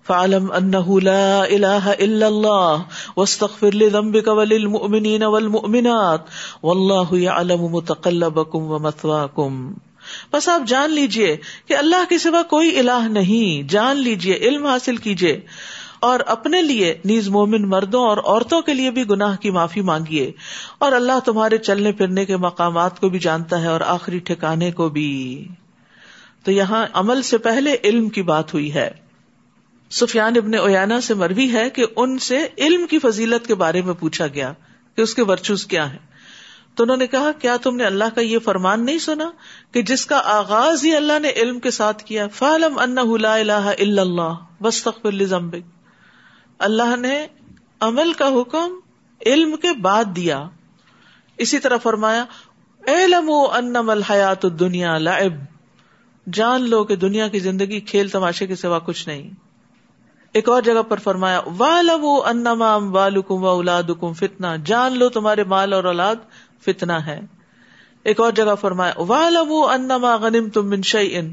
فعلم 0.06 0.52
انه 0.52 0.98
لا 1.02 1.42
اله 1.42 1.90
الا 1.98 2.26
الله 2.26 2.76
واستغفر 3.16 3.70
لذنبك 3.72 4.28
وللمؤمنين 4.28 5.22
والمؤمنات 5.22 6.20
والله 6.62 7.18
يعلم 7.18 7.62
متقلبكم 7.62 8.62
ومثواكم۔ 8.62 9.72
بس 10.32 10.48
آپ 10.48 10.62
جان 10.66 10.90
لیجیے 10.90 11.36
کہ 11.66 11.76
اللہ 11.76 12.04
کے 12.08 12.18
سوا 12.18 12.42
کوئی 12.42 12.78
الہ 12.78 13.08
نہیں۔ 13.08 13.68
جان 13.68 13.96
لیجیے 13.96 14.34
علم 14.34 14.66
حاصل 14.66 14.96
کیجیے 14.96 15.40
اور 16.00 16.20
اپنے 16.20 16.62
لیے 16.62 16.98
نیز 17.04 17.28
مومن 17.28 17.68
مردوں 17.68 18.04
اور 18.04 18.16
عورتوں 18.16 18.62
کے 18.62 18.74
لیے 18.74 18.90
بھی 18.90 19.08
گناہ 19.10 19.36
کی 19.36 19.50
معافی 19.50 19.80
مانگیے۔ 19.80 20.32
اور 20.78 20.92
اللہ 20.92 21.20
تمہارے 21.24 21.58
چلنے 21.58 21.92
پھرنے 21.92 22.24
کے 22.24 22.36
مقامات 22.36 23.00
کو 23.00 23.08
بھی 23.08 23.18
جانتا 23.18 23.60
ہے 23.60 23.66
اور 23.66 23.80
آخری 23.80 24.18
ٹھکانے 24.18 24.72
کو 24.72 24.88
بھی۔ 24.88 25.48
تو 26.44 26.52
یہاں 26.52 26.86
عمل 26.92 27.22
سے 27.22 27.38
پہلے 27.38 27.76
علم 27.84 28.08
کی 28.08 28.22
بات 28.22 28.54
ہوئی 28.54 28.74
ہے۔ 28.74 28.90
سفیان 29.90 30.32
ابن 30.36 30.54
اویانا 30.54 31.00
سے 31.00 31.14
مروی 31.14 31.52
ہے 31.52 31.70
کہ 31.70 31.84
ان 31.96 32.18
سے 32.18 32.46
علم 32.58 32.86
کی 32.86 32.98
فضیلت 32.98 33.46
کے 33.46 33.54
بارے 33.54 33.82
میں 33.82 33.94
پوچھا 33.94 34.26
گیا 34.26 34.52
کہ 34.96 35.02
اس 35.02 35.14
کے 35.14 35.22
ورچوز 35.22 35.66
کیا 35.66 35.90
ہیں۔ 35.90 36.07
تو 36.78 36.84
انہوں 36.84 36.96
نے 36.96 37.06
کہا، 37.06 37.32
کیا 37.32 37.56
تم 37.56 37.76
نے 37.76 37.84
اللہ 37.84 38.04
کا 38.14 38.20
یہ 38.20 38.38
فرمان 38.38 38.84
نہیں 38.84 38.98
سنا 38.98 39.30
کہ 39.72 39.82
جس 39.82 40.06
کا 40.06 40.20
آغاز 40.24 40.84
ہی 40.84 40.96
اللہ 40.96 41.18
نے 41.18 41.30
علم 41.30 41.60
کے 41.60 41.70
ساتھ 41.70 42.04
کیا؟ 42.04 42.28
فالم 42.28 42.78
اللہ 46.58 46.96
نے 46.96 47.26
عمل 47.80 48.12
کا 48.12 48.28
حکم 48.28 48.74
علم 49.26 49.56
کے 49.56 49.72
بعد 49.72 50.04
دیا۔ 50.16 50.48
اسی 51.36 51.58
طرح 51.58 51.76
فرمایا 51.76 52.24
انم 52.88 53.90
الحیات 53.90 54.42
دنیا 54.42 54.98
لعب۔ 54.98 55.32
جان 56.32 56.70
لو 56.70 56.84
کہ 56.84 56.96
دنیا 56.96 57.28
کی 57.28 57.38
زندگی 57.38 57.80
کھیل 57.80 58.08
تماشے 58.08 58.46
کے 58.46 58.56
سوا 58.56 58.78
کچھ 58.78 59.08
نہیں۔ 59.08 59.30
ایک 60.32 60.48
اور 60.48 60.62
جگہ 60.62 60.82
پر 60.82 60.98
فرمایا 60.98 61.40
والم 61.56 62.04
انما 62.04 62.76
والکم 62.76 63.44
و 63.44 63.48
اولادکم 63.48 64.12
فتنہ 64.12 64.46
جان 64.64 64.98
لو 64.98 65.08
تمہارے 65.08 65.44
مال 65.44 65.72
اور 65.72 65.84
اولاد 65.84 66.16
فتنا 66.64 67.06
ہے۔ 67.06 67.20
ایک 68.04 68.20
اور 68.20 68.32
جگہ 68.32 68.54
فرمایا 68.60 68.92
والو 68.98 69.66
انما 69.66 70.16
غنیم 70.16 70.48
تم 70.48 70.68
منشئی 70.68 71.16
ان 71.16 71.32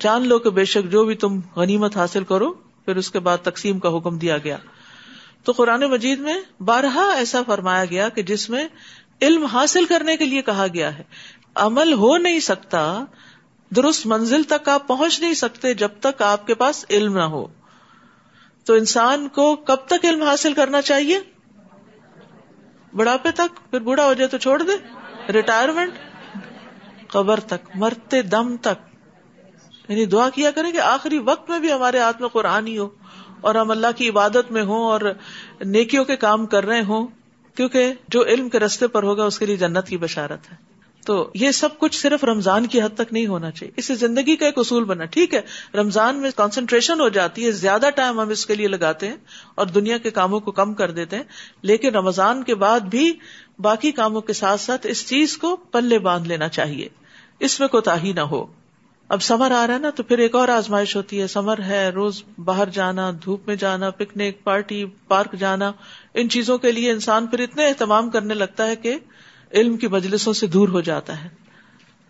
جان 0.00 0.28
لو 0.28 0.38
کہ 0.38 0.50
بے 0.50 0.64
شک 0.64 0.90
جو 0.90 1.04
بھی 1.04 1.14
تم 1.14 1.40
غنیمت 1.56 1.96
حاصل 1.96 2.24
کرو، 2.24 2.52
پھر 2.52 2.96
اس 2.96 3.10
کے 3.10 3.18
بعد 3.18 3.38
تقسیم 3.42 3.78
کا 3.78 3.96
حکم 3.96 4.18
دیا 4.18 4.38
گیا۔ 4.38 4.56
تو 5.44 5.52
قرآن 5.52 5.80
مجید 5.80 6.20
میں 6.20 6.62
بارہا 6.62 7.10
ایسا 7.10 7.42
فرمایا 7.46 7.84
گیا 7.84 8.08
کہ 8.08 8.22
جس 8.22 8.50
میں 8.50 8.68
علم 9.22 9.44
حاصل 9.44 9.84
کرنے 9.84 10.16
کے 10.16 10.24
لیے 10.24 10.42
کہا 10.42 10.66
گیا 10.74 10.98
ہے۔ 10.98 11.02
عمل 11.54 11.92
ہو 11.92 12.16
نہیں 12.16 12.40
سکتا، 12.40 13.04
درست 13.76 14.06
منزل 14.06 14.42
تک 14.42 14.68
آپ 14.68 14.88
پہنچ 14.88 15.20
نہیں 15.20 15.34
سکتے 15.34 15.74
جب 15.74 15.88
تک 16.00 16.22
آپ 16.22 16.46
کے 16.46 16.54
پاس 16.54 16.84
علم 16.90 17.16
نہ 17.16 17.22
ہو۔ 17.22 17.46
تو 18.64 18.74
انسان 18.74 19.28
کو 19.28 19.56
کب 19.56 19.76
تک 19.76 20.04
علم 20.04 20.22
حاصل 20.22 20.52
کرنا 20.52 20.82
چاہیے؟ 20.82 21.20
بڑھاپے 22.94 23.30
تک، 23.30 23.70
پھر 23.70 23.80
بوڑھا 23.80 24.04
ہو 24.04 24.12
جائے 24.12 24.28
تو 24.28 24.38
چھوڑ 24.38 24.62
دے۔ 24.62 24.72
ریٹائرمنٹ 25.32 25.92
قبر 27.08 27.40
تک، 27.40 27.70
مرتے 27.74 28.22
دم 28.22 28.56
تک۔ 28.56 28.90
یعنی 29.88 30.06
دعا 30.06 30.28
کیا 30.28 30.50
کریں 30.50 30.72
کہ 30.72 30.80
آخری 30.80 31.18
وقت 31.18 31.50
میں 31.50 31.58
بھی 31.58 31.72
ہمارے 31.72 31.98
ہاتھ 31.98 32.20
میں 32.20 32.28
قرآن 32.28 32.66
ہی 32.66 32.78
ہو 32.78 32.88
اور 33.40 33.54
ہم 33.54 33.70
اللہ 33.70 33.86
کی 33.96 34.08
عبادت 34.08 34.52
میں 34.52 34.62
ہوں 34.62 34.84
اور 34.84 35.00
نیکیوں 35.64 36.04
کے 36.04 36.16
کام 36.16 36.46
کر 36.46 36.66
رہے 36.66 36.82
ہوں، 36.82 37.06
کیونکہ 37.54 37.92
جو 38.08 38.24
علم 38.24 38.48
کے 38.48 38.58
رستے 38.58 38.86
پر 38.86 39.02
ہوگا، 39.02 39.24
اس 39.24 39.38
کے 39.38 39.46
لیے 39.46 39.56
جنت 39.56 39.86
کی 39.86 39.96
بشارت 39.96 40.52
ہے۔ 40.52 40.69
تو 41.10 41.30
یہ 41.34 41.50
سب 41.50 41.78
کچھ 41.78 42.00
صرف 42.00 42.24
رمضان 42.24 42.66
کی 42.66 42.82
حد 42.82 42.88
تک 42.94 43.12
نہیں 43.12 43.26
ہونا 43.26 43.50
چاہیے۔ 43.50 43.72
اس 43.76 43.84
سے 43.84 43.94
زندگی 43.94 44.36
کا 44.36 44.46
ایک 44.46 44.58
اصول 44.58 44.84
بنا۔ 44.84 45.04
ٹھیک 45.04 45.34
ہے، 45.34 45.40
رمضان 45.74 46.16
میں 46.16 46.30
کانسنٹریشن 46.36 47.00
ہو 47.00 47.08
جاتی 47.08 47.46
ہے، 47.46 47.50
زیادہ 47.50 47.86
ٹائم 47.94 48.20
ہم 48.20 48.28
اس 48.28 48.46
کے 48.46 48.54
لیے 48.54 48.68
لگاتے 48.68 49.08
ہیں 49.08 49.16
اور 49.54 49.66
دنیا 49.66 49.98
کے 49.98 50.10
کاموں 50.10 50.40
کو 50.40 50.50
کم 50.50 50.74
کر 50.74 50.90
دیتے 50.90 51.16
ہیں، 51.16 51.22
لیکن 51.62 51.94
رمضان 51.94 52.42
کے 52.42 52.54
بعد 52.54 52.80
بھی 52.80 53.12
باقی 53.58 53.92
کاموں 53.92 54.20
کے 54.20 54.32
ساتھ 54.32 54.60
ساتھ 54.60 54.86
اس 54.90 55.08
چیز 55.08 55.38
کو 55.38 55.56
پلے 55.56 55.98
باندھ 55.98 56.28
لینا 56.28 56.48
چاہیے۔ 56.48 56.88
اس 57.40 57.60
میں 57.60 57.68
کوتا 57.68 58.02
ہی 58.02 58.12
نہ 58.12 58.20
ہو۔ 58.20 58.46
اب 59.08 59.22
سمر 59.22 59.50
آ 59.50 59.66
رہا 59.66 59.74
ہے 59.74 59.78
نا، 59.78 59.90
تو 59.90 60.02
پھر 60.02 60.18
ایک 60.18 60.34
اور 60.34 60.48
آزمائش 60.48 60.96
ہوتی 60.96 61.20
ہے۔ 61.20 61.26
سمر 61.26 61.62
ہے، 61.62 61.88
روز 61.88 62.22
باہر 62.38 62.68
جانا، 62.68 63.10
دھوپ 63.24 63.48
میں 63.48 63.56
جانا، 63.56 63.90
پکنک 63.90 64.44
پارٹی 64.44 64.84
پارک 65.08 65.32
جانا، 65.32 65.72
ان 66.14 66.28
چیزوں 66.28 66.58
کے 66.58 66.72
لیے 66.72 66.90
انسان 66.90 67.26
پھر 67.26 67.40
اتنے 67.40 67.66
اہتمام 67.66 68.10
کرنے 68.10 68.34
لگتا 68.34 68.66
ہے 68.66 68.76
کہ 68.76 68.98
علم 69.54 69.76
کی 69.76 69.88
مجلسوں 69.88 70.32
سے 70.32 70.46
دور 70.46 70.68
ہو 70.68 70.80
جاتا 70.80 71.24
ہے۔ 71.24 71.28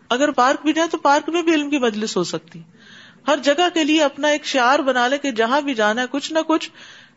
اگر 0.09 0.31
پارک 0.31 0.63
بھی 0.63 0.73
جائے 0.73 0.89
تو 0.89 0.99
پارک 0.99 1.29
میں 1.29 1.43
بھی 1.43 1.55
علم 1.55 1.71
کی 1.71 1.79
مجلس 1.79 2.17
ہو 2.17 2.25
سکتی۔ 2.25 2.63
ہر 3.27 3.39
جگہ 3.43 3.69
کے 3.75 3.85
لیے 3.85 4.03
اپنا 4.03 4.29
ایک 4.29 4.45
شعار 4.45 4.79
بنا 4.79 5.09
لے 5.09 5.19
کہ 5.19 5.31
جہاں 5.31 5.61
بھی 5.61 5.75
جانا 5.75 6.03
ہے 6.03 6.07
کچھ 6.11 6.33
نہ 6.33 6.39
کچھ 6.47 6.71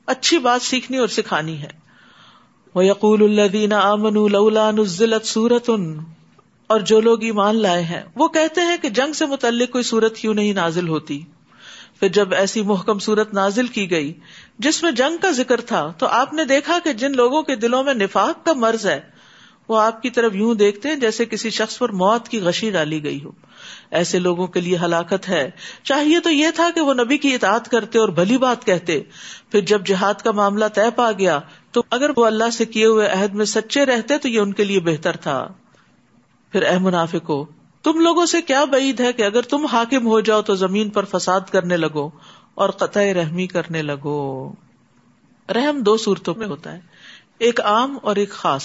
اچھی 0.06 0.38
بات 0.38 0.62
سیکھنی 0.62 0.98
اور 0.98 1.08
سکھانی 1.08 1.62
ہے۔ 1.62 1.84
وہ 2.76 2.86
یقول 2.86 3.40
اللہ 3.40 3.76
امن 3.76 4.14
نزلت 4.82 5.26
سورت 5.26 5.70
ان 5.70 6.00
اور 6.68 6.80
جو 6.80 7.02
لوگ 7.02 7.24
ایمان 7.24 7.62
لائے 7.62 7.84
ہیں، 7.84 8.02
وہ 8.16 8.28
کہتے 8.28 8.62
ہیں 8.62 8.78
کہ 8.82 8.90
جنگ 8.90 9.14
سے 9.14 9.26
متعلق 9.26 9.70
کوئی 9.72 9.84
صورت 9.84 10.18
کیوں 10.18 10.34
نہیں 10.34 10.54
نازل 10.54 10.88
ہوتی۔ 10.88 11.22
پھر 12.00 12.08
جب 12.08 12.34
ایسی 12.34 12.62
محکم 12.62 13.00
صورت 13.00 13.34
نازل 13.34 13.68
کی 13.68 13.92
گئی، 13.92 14.14
جس 14.60 14.84
میں 14.84 14.92
جنگ 14.92 15.18
کا 15.18 15.32
ذکر 15.32 15.62
تھا، 15.62 15.94
تو 15.98 16.06
آپ 16.06 16.34
نے 16.34 16.46
دیکھا 16.46 16.80
کہ 16.84 16.94
جن 16.94 17.12
لوگوں 17.16 17.42
کے 17.42 17.56
دلوں 17.56 17.84
میں 17.84 17.94
نفاق 17.94 18.46
کا 18.46 18.54
مرض 18.54 18.86
ہے 18.86 19.13
وہ 19.68 19.82
آپ 19.82 20.02
کی 20.02 20.10
طرف 20.10 20.36
یوں 20.36 20.56
دیکھتے 20.56 20.90
ہیں 20.90 20.96
جیسے 20.96 21.26
کسی 21.26 21.50
شخص 21.50 21.78
پر 21.78 21.90
موت 21.90 22.28
کی 22.28 22.40
غشی 22.40 22.72
ڈالی 22.72 23.04
گئی 23.04 23.24
ہو۔ 23.24 23.32
ایسے 23.92 24.20
لوگوں 24.20 24.48
کے 24.48 24.62
لیے 24.62 24.78
ہلاکت 24.78 25.30
ہے۔ 25.30 25.52
چاہیے 25.84 26.20
تو 26.20 26.30
یہ 26.30 26.48
تھا 26.56 26.70
کہ 26.76 26.82
وہ 26.82 26.94
نبی 26.94 27.18
کی 27.18 27.34
اطاعت 27.34 27.70
کرتے 27.70 28.00
اور 28.00 28.10
بھلی 28.10 28.38
بات 28.38 28.66
کہتے۔ 28.66 29.02
پھر 29.52 29.60
جب 29.60 29.86
جہاد 29.86 30.14
کا 30.14 30.32
معاملہ 30.32 30.66
طے 30.66 30.90
پا 30.96 31.12
گیا، 31.12 31.40
تو 31.72 31.84
اگر 31.90 32.10
وہ 32.18 32.26
اللہ 32.26 32.50
سے 32.50 32.66
کیے 32.66 32.86
ہوئے 32.86 33.08
عہد 33.08 33.34
میں 33.34 33.46
سچے 33.46 33.86
رہتے 33.86 34.18
تو 34.18 34.30
یہ 34.30 34.40
ان 34.40 34.54
کے 34.54 34.64
لیے 34.64 34.80
بہتر 34.80 35.16
تھا۔ 35.16 35.48
پھر 36.52 36.64
اح 36.64 36.80
منافق 36.80 37.30
ہو 37.30 37.46
تم 37.84 38.00
لوگوں 38.00 38.26
سے 38.26 38.42
کیا 38.42 38.66
بعید 38.66 39.00
ہے 39.00 39.14
کہ 39.14 39.22
اگر 39.22 39.42
تم 39.42 39.66
حاکم 39.66 40.08
ہو 40.08 40.20
جاؤ 40.20 40.42
تو 40.42 40.56
زمین 40.56 40.90
پر 40.90 41.06
فساد 41.06 41.42
کرنے 41.52 41.78
لگو 41.78 42.10
اور 42.56 42.70
قطع 42.70 43.02
رحمی 43.02 43.48
کرنے 43.48 43.82
لگو۔ 43.82 44.52
رحم 45.50 45.80
دو 45.80 45.98
صورتوں 45.98 46.34
میں 46.38 46.48
ہوتا 46.48 46.72
ہے۔ 46.72 46.80
ایک 47.40 47.62
عام 47.62 47.98
اور 48.02 48.16
ایک 48.16 48.30
خاص۔ 48.30 48.64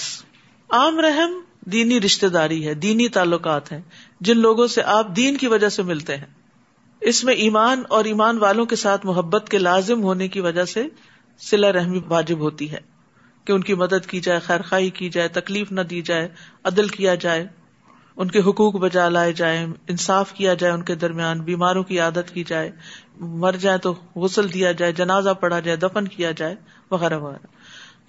عام 0.69 0.99
رحم 0.99 1.39
دینی 1.61 2.01
رشتے 2.01 2.29
داری 2.29 2.67
ہے، 2.67 2.73
دینی 2.73 3.07
تعلقات 3.07 3.71
ہیں، 3.71 3.81
جن 4.21 4.37
لوگوں 4.37 4.67
سے 4.67 4.83
آپ 4.83 5.15
دین 5.15 5.37
کی 5.37 5.47
وجہ 5.47 5.69
سے 5.69 5.83
ملتے 5.83 6.17
ہیں۔ 6.17 6.25
اس 7.01 7.23
میں 7.23 7.33
ایمان 7.33 7.83
اور 7.89 8.05
ایمان 8.05 8.37
والوں 8.37 8.65
کے 8.65 8.75
ساتھ 8.75 9.05
محبت 9.05 9.49
کے 9.49 9.57
لازم 9.57 10.03
ہونے 10.03 10.27
کی 10.27 10.39
وجہ 10.39 10.65
سے 10.65 10.83
سلا 11.39 11.71
رحمی 11.71 11.99
واجب 12.07 12.39
ہوتی 12.39 12.71
ہے۔ 12.71 12.99
کہ 13.43 13.51
ان 13.51 13.61
کی 13.61 13.73
مدد 13.73 14.05
کی 14.05 14.19
جائے، 14.19 14.39
خیر 14.39 14.61
خائی 14.61 14.89
کی 14.89 15.09
جائے، 15.09 15.27
تکلیف 15.27 15.71
نہ 15.71 15.81
دی 15.81 16.01
جائے، 16.01 16.27
عدل 16.63 16.87
کیا 16.87 17.15
جائے، 17.15 17.47
ان 18.17 18.27
کے 18.27 18.39
حقوق 18.39 18.75
بجا 18.75 19.09
لائے 19.09 19.33
جائے 19.33 19.65
انصاف 19.87 20.33
کیا 20.33 20.53
جائے 20.53 20.73
ان 20.73 20.81
کے 20.81 20.95
درمیان، 20.95 21.41
بیماروں 21.41 21.83
کی 21.83 21.99
عادت 21.99 22.33
کی 22.33 22.43
جائے، 22.43 22.71
مر 23.19 23.51
جائے 23.51 23.77
تو 23.77 23.95
غسل 24.15 24.53
دیا 24.53 24.71
جائے، 24.71 24.91
جنازہ 24.91 25.29
پڑھا 25.29 25.59
جائے، 25.59 25.77
دفن 25.77 26.07
کیا 26.07 26.31
جائے، 26.31 26.55
وغیرہ 26.91 27.17
وغیرہ۔ 27.17 27.47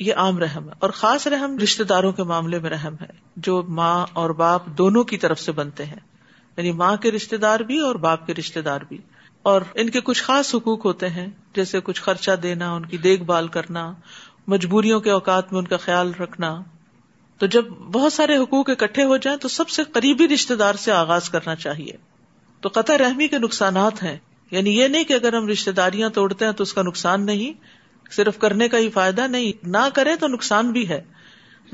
یہ 0.00 0.14
عام 0.14 0.38
رحم 0.38 0.68
ہے 0.68 0.74
اور 0.78 0.90
خاص 0.90 1.26
رحم 1.26 1.58
رشتے 1.58 1.84
داروں 1.84 2.12
کے 2.12 2.22
معاملے 2.22 2.58
میں 2.58 2.70
رحم 2.70 2.94
ہے 3.00 3.06
جو 3.36 3.62
ماں 3.68 4.06
اور 4.12 4.30
باپ 4.30 4.66
دونوں 4.66 5.04
کی 5.04 5.16
طرف 5.16 5.40
سے 5.40 5.52
بنتے 5.52 5.84
ہیں۔ 5.84 5.96
یعنی 6.56 6.72
ماں 6.72 6.96
کے 6.96 7.10
رشتے 7.10 7.36
دار 7.36 7.60
بھی 7.60 7.78
اور 7.78 7.94
باپ 7.94 8.26
کے 8.26 8.34
رشتے 8.34 8.62
دار 8.62 8.80
بھی۔ 8.88 8.98
اور 9.42 9.62
ان 9.74 9.90
کے 9.90 10.00
کچھ 10.00 10.22
خاص 10.22 10.54
حقوق 10.54 10.84
ہوتے 10.84 11.08
ہیں، 11.08 11.26
جیسے 11.54 11.80
کچھ 11.80 12.02
خرچہ 12.02 12.30
دینا، 12.30 12.72
ان 12.72 12.86
کی 12.86 12.96
دیکھ 12.96 13.22
بھال 13.22 13.48
کرنا، 13.48 13.92
مجبوریوں 14.46 15.00
کے 15.00 15.10
اوقات 15.10 15.52
میں 15.52 15.60
ان 15.60 15.66
کا 15.66 15.76
خیال 15.76 16.12
رکھنا۔ 16.14 16.62
تو 17.38 17.46
جب 17.46 17.68
بہت 17.68 18.12
سارے 18.12 18.36
حقوق 18.36 18.70
اکٹھے 18.70 19.04
ہو 19.04 19.16
جائیں 19.16 19.38
تو 19.38 19.48
سب 19.48 19.68
سے 19.68 19.84
قریبی 19.84 20.28
رشتے 20.28 20.54
دار 20.54 20.74
سے 20.74 20.92
آغاز 20.92 21.30
کرنا 21.30 21.54
چاہیے۔ 21.54 21.92
تو 22.60 22.68
قطع 22.72 22.98
رحمی 22.98 23.28
کے 23.28 23.38
نقصانات 23.38 24.02
ہیں۔ 24.02 24.18
یعنی 24.50 24.78
یہ 24.78 24.88
نہیں 24.88 25.04
کہ 25.04 25.12
اگر 25.12 25.32
ہم 25.32 25.48
رشتے 25.48 25.72
داریاں 25.72 26.08
توڑتے 26.08 26.44
ہیں 26.44 26.52
تو 26.52 26.62
اس 26.62 26.74
کا 26.74 26.82
نقصان 26.82 27.26
نہیں 27.26 27.79
صرف 28.10 28.38
کرنے 28.38 28.68
کا 28.68 28.78
ہی 28.78 28.90
فائدہ 28.90 29.26
نہیں، 29.26 29.52
نہ 29.62 29.88
کرے 29.94 30.16
تو 30.16 30.26
نقصان 30.26 30.72
بھی 30.72 30.88
ہے۔ 30.88 31.04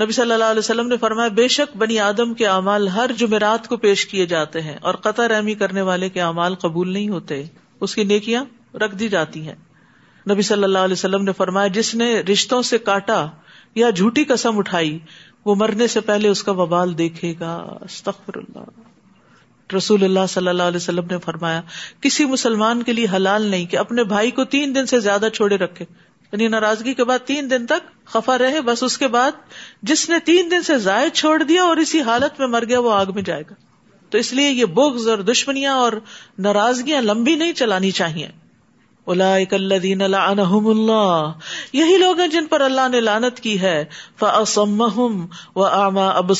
نبی 0.02 0.12
صلی 0.12 0.32
اللہ 0.32 0.44
علیہ 0.44 0.58
وسلم 0.58 0.88
نے 0.88 0.96
فرمایا، 0.96 1.28
بے 1.28 1.48
شک 1.48 1.76
بنی 1.76 1.98
آدم 1.98 2.34
کے 2.34 2.46
اعمال 2.46 2.88
ہر 2.88 3.10
جمعرات 3.16 3.68
کو 3.68 3.76
پیش 3.76 4.06
کیے 4.06 4.26
جاتے 4.26 4.60
ہیں 4.60 4.76
اور 4.80 4.94
قطع 4.94 5.28
رحمی 5.28 5.54
کرنے 5.54 5.82
والے 5.82 6.08
کے 6.08 6.20
اعمال 6.20 6.54
قبول 6.54 6.92
نہیں 6.92 7.08
ہوتے۔ 7.08 7.44
اس 7.80 7.94
کی 7.94 8.04
نیکیاں 8.04 8.44
رکھ 8.76 8.96
دی 8.96 9.08
جاتی 9.08 9.48
ہیں۔ 9.48 9.54
نبی 10.30 10.42
صلی 10.42 10.64
اللہ 10.64 10.78
علیہ 10.78 10.92
وسلم 10.92 11.24
نے 11.24 11.32
فرمایا، 11.32 11.66
جس 11.66 11.94
نے 11.94 12.20
رشتوں 12.20 12.62
سے 12.62 12.78
کاٹا 12.78 13.26
یا 13.74 13.90
جھوٹی 13.90 14.24
قسم 14.24 14.58
اٹھائی، 14.58 14.98
وہ 15.44 15.54
مرنے 15.54 15.86
سے 15.86 16.00
پہلے 16.00 16.28
اس 16.28 16.42
کا 16.42 16.52
وبال 16.52 16.98
دیکھے 16.98 17.34
گا۔ 17.40 17.78
استغفر 17.80 18.36
اللہ۔ 18.36 18.80
رسول 19.76 20.04
اللہ 20.04 20.26
صلی 20.28 20.48
اللہ 20.48 20.62
علیہ 20.62 20.76
وسلم 20.76 21.04
نے 21.10 21.18
فرمایا، 21.18 21.62
کسی 22.00 22.24
مسلمان 22.24 22.82
کے 22.82 22.92
لیے 22.92 23.06
حلال 23.16 23.42
نہیں 23.42 23.66
کہ 23.66 23.76
اپنے 23.76 24.04
بھائی 24.04 24.30
کو 24.30 24.44
تین 24.44 24.74
دن 24.74 24.86
سے 24.86 25.00
زیادہ 25.00 25.26
چھوڑے 25.34 25.56
رکھے۔ 25.56 25.84
یعنی 26.36 26.48
ناراضگی 26.48 26.94
کے 26.94 27.04
بعد 27.04 27.18
تین 27.18 27.50
دن 27.50 27.66
تک 27.66 28.06
خفا 28.06 28.38
رہے، 28.38 28.60
بس 28.60 28.82
اس 28.82 28.98
کے 28.98 29.08
بعد 29.08 29.30
جس 29.82 30.10
نے 30.10 30.18
تین 30.18 30.50
دن 30.50 30.62
سے 30.62 30.78
زائد 30.78 31.12
چھوڑ 31.12 31.42
دیا 31.42 31.62
اور 31.62 31.76
اسی 31.76 32.00
حالت 32.00 32.40
میں 32.40 32.46
مر 32.46 32.64
گیا، 32.68 32.80
وہ 32.80 32.92
آگ 32.92 33.06
میں 33.14 33.22
جائے 33.22 33.42
گا۔ 33.42 33.54
تو 34.10 34.18
اس 34.18 34.32
لیے 34.32 34.50
یہ 34.50 34.64
بغض 34.64 35.08
اور 35.08 35.18
دشمنیاں 35.18 35.74
اور 35.74 35.92
ناراضگیاں 36.38 37.02
لمبی 37.02 37.34
نہیں 37.34 37.52
چلانی 37.52 37.90
چاہیے۔ 37.90 38.28
اللہ۔ 40.66 41.32
یہی 41.72 41.96
لوگ 41.96 42.20
ہیں 42.20 42.28
جن 42.28 42.46
پر 42.46 42.60
اللہ 42.60 42.88
نے 42.92 43.00
لانت 43.00 43.40
کی 43.40 43.60
ہے۔ 43.60 43.84
آما 44.20 46.08
اب 46.08 46.32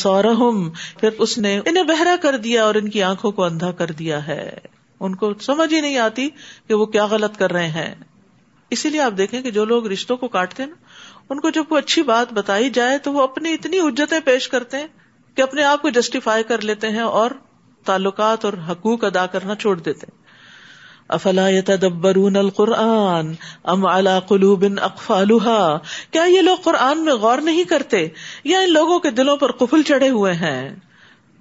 پھر 1.01 1.11
اس 1.19 1.39
نے 1.39 1.61
انہیں 1.65 1.85
بہرا 1.85 2.17
کر 2.23 2.37
دیا 2.37 2.65
اور 2.65 2.75
ان 2.75 2.89
کی 2.89 3.03
آنکھوں 3.03 3.33
کو 3.33 3.45
اندھا 3.45 3.73
کر 3.73 3.87
دیا 3.87 4.27
ہے۔ 4.27 4.59
ان 5.01 5.15
کو 5.15 5.35
سمجھ 5.41 5.75
ہی 5.75 5.81
نہیں 5.81 5.99
آتی 5.99 6.29
کہ 6.69 6.75
وہ 6.75 6.87
کیا 6.87 7.07
غلط 7.07 7.39
کر 7.39 7.53
رہے 7.53 7.69
ہیں۔ 7.69 7.95
اسی 8.71 8.91
لیے 8.91 9.01
آپ 9.01 9.13
دیکھیں 9.19 9.43
کہ 9.43 9.51
جو 9.51 9.65
لوگ 9.65 9.87
رشتوں 9.87 10.17
کو 10.17 10.29
کاٹتے 10.29 10.63
ہیں 10.63 10.71
نا، 10.71 10.77
ان 11.31 11.41
کو 11.41 11.51
جب 11.51 11.65
کوئی 11.69 11.79
اچھی 11.79 12.03
بات 12.03 12.33
بتائی 12.33 12.71
جائے 12.71 12.99
تو 12.99 13.13
وہ 13.13 13.23
اپنی 13.23 13.53
اتنی 13.53 13.79
اجتیں 13.79 14.21
پیش 14.25 14.49
کرتے 14.49 14.77
ہیں 14.77 14.87
کہ 15.35 15.43
اپنے 15.43 15.65
آپ 15.65 15.83
کو 15.83 15.89
جسٹیفائی 15.89 16.45
کر 16.45 16.61
لیتے 16.61 16.89
ہیں 16.89 17.01
اور 17.01 17.31
تعلقات 17.85 18.45
اور 18.45 18.53
حقوق 18.69 19.05
ادا 19.05 19.27
کرنا 19.27 19.55
چھوڑ 19.55 19.79
دیتے 19.79 20.07
ہیں۔ 20.09 20.27
افلا 21.09 21.49
يتدبرون 21.49 22.37
القرآن 22.37 23.35
ام 23.65 23.87
على 23.87 24.11
قلوب 24.29 24.65
اقفالها 24.83 25.77
کیا 26.11 26.25
یہ 26.25 26.41
لوگ 26.41 26.57
قرآن 26.57 27.05
میں 27.05 27.15
غور 27.15 27.39
نہیں 27.39 27.65
کرتے؟ 27.65 28.09
یا 28.45 28.61
ان 28.61 28.73
لوگوں 28.73 28.99
کے 28.99 29.11
دلوں 29.11 29.37
پر 29.37 29.53
قفل 29.53 29.83
چڑھے 29.83 30.09
ہوئے 30.09 30.35
ہیں؟ 30.35 30.77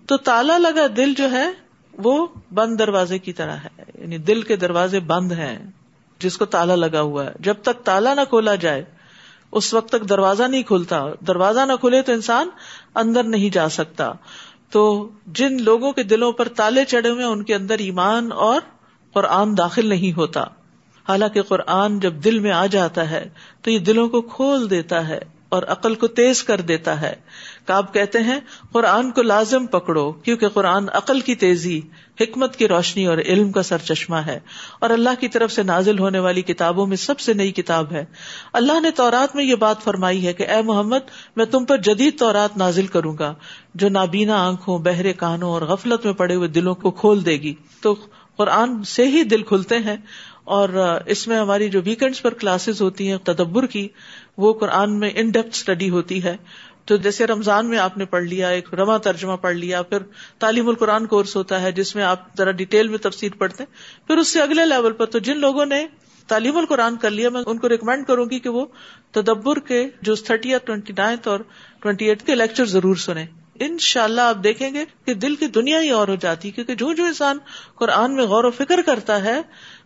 تو 0.07 0.17
تالا 0.17 0.57
لگا 0.57 0.85
دل 0.97 1.13
جو 1.17 1.31
ہے 1.31 1.49
وہ 1.97 2.27
بند 2.53 2.79
دروازے 2.79 3.19
کی 3.19 3.33
طرح 3.33 3.55
ہے 3.55 3.83
یعنی 4.01 4.17
دل 4.17 4.41
کے 4.41 4.55
دروازے 4.55 4.99
بند 4.99 5.31
ہیں۔ 5.31 5.71
جس 6.19 6.37
کو 6.37 6.45
تالا 6.45 6.75
لگا 6.75 7.01
ہوا 7.01 7.25
ہے۔ 7.25 7.31
جب 7.39 7.55
تک 7.61 7.85
تالا 7.85 8.13
نہ 8.13 8.21
کھولا 8.29 8.55
جائے، 8.55 8.85
اس 9.51 9.73
وقت 9.73 9.89
تک 9.89 10.09
دروازہ 10.09 10.43
نہیں 10.43 10.63
کھلتا۔ 10.63 11.05
دروازہ 11.27 11.59
نہ 11.59 11.73
کھلے 11.79 12.01
تو 12.01 12.11
انسان 12.11 12.49
اندر 12.95 13.23
نہیں 13.23 13.49
جا 13.49 13.69
سکتا۔ 13.69 14.11
تو 14.69 15.09
جن 15.25 15.61
لوگوں 15.61 15.91
کے 15.91 16.03
دلوں 16.03 16.31
پر 16.31 16.47
تالے 16.47 16.85
چڑھے 16.85 17.09
ہوئے 17.09 17.25
ان 17.25 17.43
کے 17.43 17.55
اندر 17.55 17.77
ایمان 17.79 18.31
اور 18.31 18.61
قرآن 19.13 19.57
داخل 19.57 19.87
نہیں 19.87 20.17
ہوتا۔ 20.17 20.41
حالانکہ 21.09 21.41
قرآن 21.41 21.99
جب 21.99 22.13
دل 22.13 22.39
میں 22.39 22.51
آ 22.51 22.65
جاتا 22.65 23.09
ہے، 23.09 23.29
تو 23.61 23.71
یہ 23.71 23.79
دلوں 23.79 24.09
کو 24.09 24.21
کھول 24.21 24.69
دیتا 24.69 25.07
ہے 25.07 25.19
اور 25.49 25.63
عقل 25.63 25.95
کو 25.95 26.07
تیز 26.07 26.43
کر 26.43 26.61
دیتا 26.61 27.01
ہے۔ 27.01 27.15
کاب 27.65 27.93
کہتے 27.93 28.19
ہیں، 28.19 28.39
قرآن 28.71 29.11
کو 29.11 29.21
لازم 29.21 29.65
پکڑو، 29.65 30.11
کیونکہ 30.11 30.49
قرآن 30.49 30.85
عقل 30.93 31.19
کی 31.19 31.35
تیزی، 31.35 31.81
حکمت 32.21 32.55
کی 32.55 32.67
روشنی 32.67 33.05
اور 33.05 33.17
علم 33.17 33.51
کا 33.51 33.63
سر 33.63 33.77
چشمہ 33.77 34.15
ہے۔ 34.15 34.39
اور 34.79 34.89
اللہ 34.89 35.09
کی 35.19 35.27
طرف 35.27 35.51
سے 35.51 35.63
نازل 35.63 35.99
ہونے 35.99 36.19
والی 36.19 36.41
کتابوں 36.41 36.87
میں 36.87 36.97
سب 36.97 37.19
سے 37.19 37.33
نئی 37.33 37.51
کتاب 37.51 37.91
ہے۔ 37.91 38.05
اللہ 38.53 38.79
نے 38.79 38.91
تورات 38.91 39.35
میں 39.35 39.43
یہ 39.43 39.55
بات 39.55 39.81
فرمائی 39.81 40.27
ہے 40.27 40.33
کہ 40.33 40.47
اے 40.47 40.61
محمد، 40.61 41.09
میں 41.35 41.45
تم 41.45 41.65
پر 41.65 41.77
جدید 41.77 42.19
تورات 42.19 42.57
نازل 42.57 42.87
کروں 42.87 43.17
گا، 43.19 43.33
جو 43.75 43.89
نابینا 43.89 44.47
آنکھوں، 44.47 44.79
بہرے 44.79 45.13
کانوں 45.13 45.49
اور 45.49 45.61
غفلت 45.61 46.05
میں 46.05 46.13
پڑے 46.13 46.35
ہوئے 46.35 46.47
دلوں 46.47 46.75
کو 46.75 46.91
کھول 46.91 47.25
دے 47.25 47.33
گی۔ 47.33 47.53
تو 47.81 47.95
قرآن 48.35 48.83
سے 48.83 49.07
ہی 49.07 49.23
دل 49.23 49.43
کھلتے 49.43 49.77
ہیں۔ 49.77 49.97
اور 50.43 50.69
اس 51.05 51.27
میں 51.27 51.37
ہماری 51.37 51.69
جو 51.69 51.81
ویکینڈ 51.85 52.21
پر 52.21 52.33
کلاسز 52.33 52.81
ہوتی 52.81 53.09
ہیں، 53.09 53.17
تدبر 53.23 53.65
کی، 53.65 53.87
وہ 54.37 54.53
قرآن 54.53 54.99
میں 54.99 55.09
ان 55.15 55.29
ڈیپتھ 55.29 55.47
اسٹڈی 55.47 55.89
ہوتی 55.89 56.23
ہے۔ 56.23 56.35
تو 56.85 56.95
جیسے 56.95 57.27
رمضان 57.27 57.69
میں 57.69 57.77
آپ 57.77 57.97
نے 57.97 58.05
پڑھ 58.05 58.23
لیا، 58.23 58.49
ایک 58.49 58.73
رواں 58.73 58.99
ترجمہ 58.99 59.35
پڑھ 59.35 59.55
لیا، 59.55 59.81
پھر 59.81 59.97
تعلیم 60.39 60.67
القرآن 60.67 61.05
کورس 61.05 61.35
ہوتا 61.35 61.61
ہے 61.61 61.71
جس 61.71 61.95
میں 61.95 62.03
آپ 62.03 62.37
ذرا 62.37 62.51
ڈیٹیل 62.51 62.87
میں 62.87 62.97
تفصیل 62.97 63.29
پڑھتے 63.29 63.63
ہیں۔ 63.63 64.07
پھر 64.07 64.17
اس 64.17 64.27
سے 64.27 64.41
اگلے 64.41 64.65
لیول 64.65 64.93
پر 64.93 65.05
تو 65.05 65.19
جن 65.19 65.37
لوگوں 65.37 65.65
نے 65.65 65.87
تعلیم 66.27 66.57
القرآن 66.57 66.97
کر 66.97 67.11
لیا، 67.11 67.29
میں 67.29 67.41
ان 67.45 67.57
کو 67.57 67.69
ریکمینڈ 67.69 68.07
کروں 68.07 68.25
گی 68.25 68.39
کہ 68.39 68.49
وہ 68.49 68.65
تدبر 69.11 69.59
کے 69.59 69.89
جو 70.01 70.15
تھرٹی 70.15 70.49
یا 70.49 70.57
ٹوینٹی 70.57 70.93
نائنتھ 70.97 71.27
اور 71.27 71.39
ٹوینٹی 71.79 72.05
ایٹ 72.05 72.23
کے 72.25 72.35
لیکچر 72.35 72.65
ضرور 72.65 72.95
سنیں۔ 72.95 73.25
ان 73.59 73.77
شاء 73.77 74.03
اللہ 74.03 74.21
آپ 74.21 74.43
دیکھیں 74.43 74.73
گے 74.73 74.85
کہ 75.05 75.13
دل 75.13 75.35
کی 75.35 75.47
دنیا 75.47 75.81
ہی 75.81 75.89
اور 75.89 76.07
ہو 76.07 76.15
جاتی 76.15 76.51
کیونکہ 76.51 76.75
جو 76.75 76.93
جو 76.93 77.05
انسان 77.05 77.37
قرآن 77.75 78.15
میں 78.15 78.23
غور 78.23 78.43
و 78.43 78.51
فکر 78.51 78.81
کرتا 78.85 79.23
ہے 79.23 79.41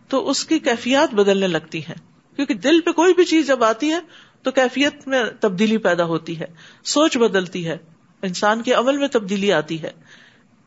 تو 0.08 0.30
اس 0.30 0.44
کی 0.44 0.58
کیفیات 0.58 1.14
بدلنے 1.14 1.46
لگتی 1.46 1.86
ہے 1.88 1.94
کیونکہ 2.36 2.54
دل 2.54 2.80
پہ 2.80 2.90
کوئی 2.90 3.14
بھی 3.14 3.24
چیز 3.24 3.46
جب 3.46 3.64
آتی 3.64 3.92
ہے 3.92 3.98
تو 4.42 4.50
کیفیت 4.50 5.08
میں 5.08 5.24
تبدیلی 5.40 5.76
پیدا 5.76 6.04
ہوتی 6.04 6.40
ہے، 6.40 6.46
سوچ 6.84 7.16
بدلتی 7.16 7.68
ہے، 7.68 7.76
انسان 8.22 8.62
کے 8.62 8.72
عمل 8.72 8.96
میں 8.96 9.08
تبدیلی 9.08 9.52
آتی 9.52 9.82
ہے۔ 9.82 9.90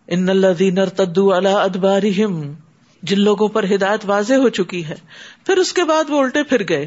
ان 0.08 0.30
اللہ 0.30 0.86
تدو 0.98 1.34
اللہ 1.34 1.50
ادبار 1.50 2.02
جن 3.04 3.20
لوگوں 3.20 3.48
پر 3.48 3.64
ہدایت 3.64 4.00
واضح 4.06 4.34
ہو 4.34 4.50
چکی 4.50 4.86
ہے، 4.86 4.96
پھر 5.46 5.58
اس 5.58 5.74
کے 5.74 5.84
بعد 5.84 6.04
وہ 6.10 6.20
الٹے 6.20 6.44
پھر 6.44 6.64
گئے۔ 6.70 6.86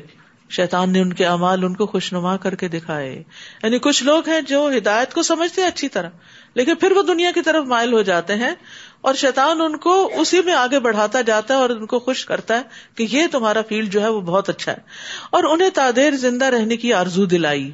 شیطان 0.50 0.90
نے 0.90 1.00
ان 1.00 1.12
کے 1.12 1.26
امال 1.26 1.64
ان 1.64 1.74
کو 1.74 1.86
خوشنما 1.86 2.36
کر 2.36 2.54
کے 2.54 2.68
دکھائے۔ 2.68 3.22
یعنی 3.62 3.78
کچھ 3.78 4.04
لوگ 4.04 4.28
ہیں 4.28 4.40
جو 4.40 4.70
ہدایت 4.76 5.14
کو 5.14 5.22
سمجھتے 5.22 5.60
ہیں 5.60 5.68
اچھی 5.68 5.88
طرح، 5.88 6.10
لیکن 6.54 6.74
پھر 6.74 6.92
وہ 6.92 7.02
دنیا 7.02 7.30
کی 7.34 7.42
طرف 7.42 7.64
مائل 7.64 7.92
ہو 7.92 8.02
جاتے 8.02 8.34
ہیں۔ 8.34 8.54
اور 9.00 9.14
شیطان 9.14 9.60
ان 9.60 9.76
کو 9.76 10.10
اسی 10.16 10.40
میں 10.44 10.52
آگے 10.52 10.78
بڑھاتا 10.78 11.20
جاتا 11.20 11.54
ہے 11.54 11.58
اور 11.58 11.70
ان 11.70 11.86
کو 11.86 11.98
خوش 11.98 12.24
کرتا 12.24 12.56
ہے 12.56 12.62
کہ 12.94 13.06
یہ 13.10 13.22
تمہارا 13.32 13.62
فیلڈ 13.68 13.92
جو 13.92 14.02
ہے 14.02 14.08
وہ 14.08 14.20
بہت 14.20 14.48
اچھا 14.48 14.72
ہے۔ 14.72 14.76
اور 15.30 15.44
انہیں 15.44 15.70
تعدیر 15.74 16.10
زندہ 16.10 16.44
رہنے 16.44 16.76
کی 16.76 16.92
آرزو 16.92 17.24
دلائی۔ 17.24 17.70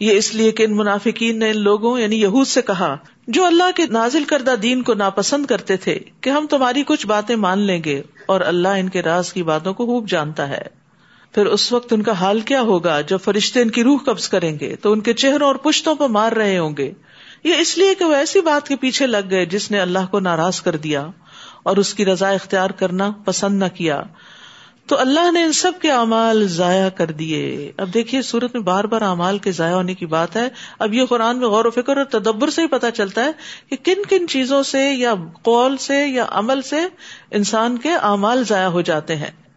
یہ 0.00 0.12
اس 0.12 0.34
لیے 0.34 0.52
کہ 0.52 0.62
ان 0.62 0.76
منافقین 0.76 1.38
نے 1.38 1.50
ان 1.50 1.58
لوگوں 1.58 2.00
یعنی 2.00 2.20
یہود 2.20 2.46
سے 2.46 2.62
کہا، 2.62 2.96
جو 3.28 3.44
اللہ 3.44 3.70
کے 3.74 3.86
نازل 3.86 4.24
کردہ 4.24 4.54
دین 4.62 4.82
کو 4.82 4.94
ناپسند 4.94 5.46
کرتے 5.46 5.76
تھے 5.76 5.98
کہ 6.20 6.30
ہم 6.30 6.46
تمہاری 6.46 6.82
کچھ 6.86 7.06
باتیں 7.06 7.36
مان 7.36 7.58
لیں 7.58 7.84
گے 7.84 8.02
اور 8.26 8.40
اللہ 8.40 8.68
ان 8.68 8.88
کے 8.88 9.02
راز 9.02 9.32
کی 9.32 9.42
باتوں 9.42 9.74
کو 9.74 9.86
خوب 9.86 10.08
جانتا 10.08 10.48
ہے۔ 10.48 10.62
پھر 11.32 11.46
اس 11.46 11.72
وقت 11.72 11.92
ان 11.92 12.02
کا 12.02 12.12
حال 12.12 12.40
کیا 12.40 12.60
ہوگا؟ 12.60 13.00
جب 13.00 13.18
فرشتے 13.24 13.62
ان 13.62 13.70
کی 13.70 13.82
روح 13.84 13.98
قبض 14.06 14.28
کریں 14.28 14.58
گے 14.58 14.76
تو 14.76 14.92
ان 14.92 15.00
کے 15.00 15.12
چہروں 15.12 15.46
اور 15.46 15.56
پشتوں 15.56 15.94
پر 15.94 16.08
مار 16.08 16.32
رہے 16.32 16.58
ہوں 16.58 16.76
گے۔ 16.78 16.92
یہ 17.44 17.54
اس 17.54 17.78
لیے 17.78 17.94
کہ 17.94 18.04
وہ 18.04 18.14
ایسی 18.14 18.40
بات 18.40 18.68
کے 18.68 18.76
پیچھے 18.76 19.06
لگ 19.06 19.30
گئے 19.30 19.46
جس 19.46 19.70
نے 19.70 19.80
اللہ 19.80 20.06
کو 20.10 20.20
ناراض 20.20 20.60
کر 20.60 20.76
دیا 20.76 21.06
اور 21.62 21.76
اس 21.76 21.94
کی 21.94 22.04
رضا 22.04 22.28
اختیار 22.28 22.70
کرنا 22.70 23.10
پسند 23.24 23.62
نہ 23.62 23.68
کیا۔ 23.74 24.02
تو 24.86 24.98
اللہ 24.98 25.32
نے 25.32 25.42
ان 25.42 25.52
سب 25.52 25.72
کے 25.82 25.90
اعمال 25.90 26.48
ضائع 26.48 26.88
کر 26.88 27.06
دیے۔ 27.06 27.72
اب 27.76 27.94
دیکھیے 27.94 28.22
سورت 28.22 28.54
میں 28.54 28.62
بار 28.62 28.84
بار 28.84 29.02
اعمال 29.02 29.38
کے 29.38 29.52
ضائع 29.52 29.74
ہونے 29.74 29.94
کی 29.94 30.06
بات 30.06 30.36
ہے۔ 30.36 30.48
اب 30.78 30.94
یہ 30.94 31.04
قرآن 31.04 31.38
میں 31.38 31.48
غور 31.48 31.64
و 31.64 31.70
فکر 31.70 31.96
اور 31.96 32.04
تدبر 32.04 32.50
سے 32.50 32.62
ہی 32.62 32.66
پتا 32.66 32.90
چلتا 32.90 33.24
ہے 33.24 33.30
کہ 33.70 33.76
کن 33.84 34.02
کن 34.08 34.28
چیزوں 34.28 34.62
سے 34.62 34.90
یا 34.90 35.14
قول 35.42 35.76
سے 35.76 36.06
یا 36.06 36.26
عمل 36.28 36.62
سے 36.62 36.76
انسان 37.30 37.78
کے 37.78 37.94
اعمال 37.94 38.44
ضائع 38.44 38.68
ہو 38.68 38.80
جاتے 38.80 39.16
ہیں۔ 39.16 39.47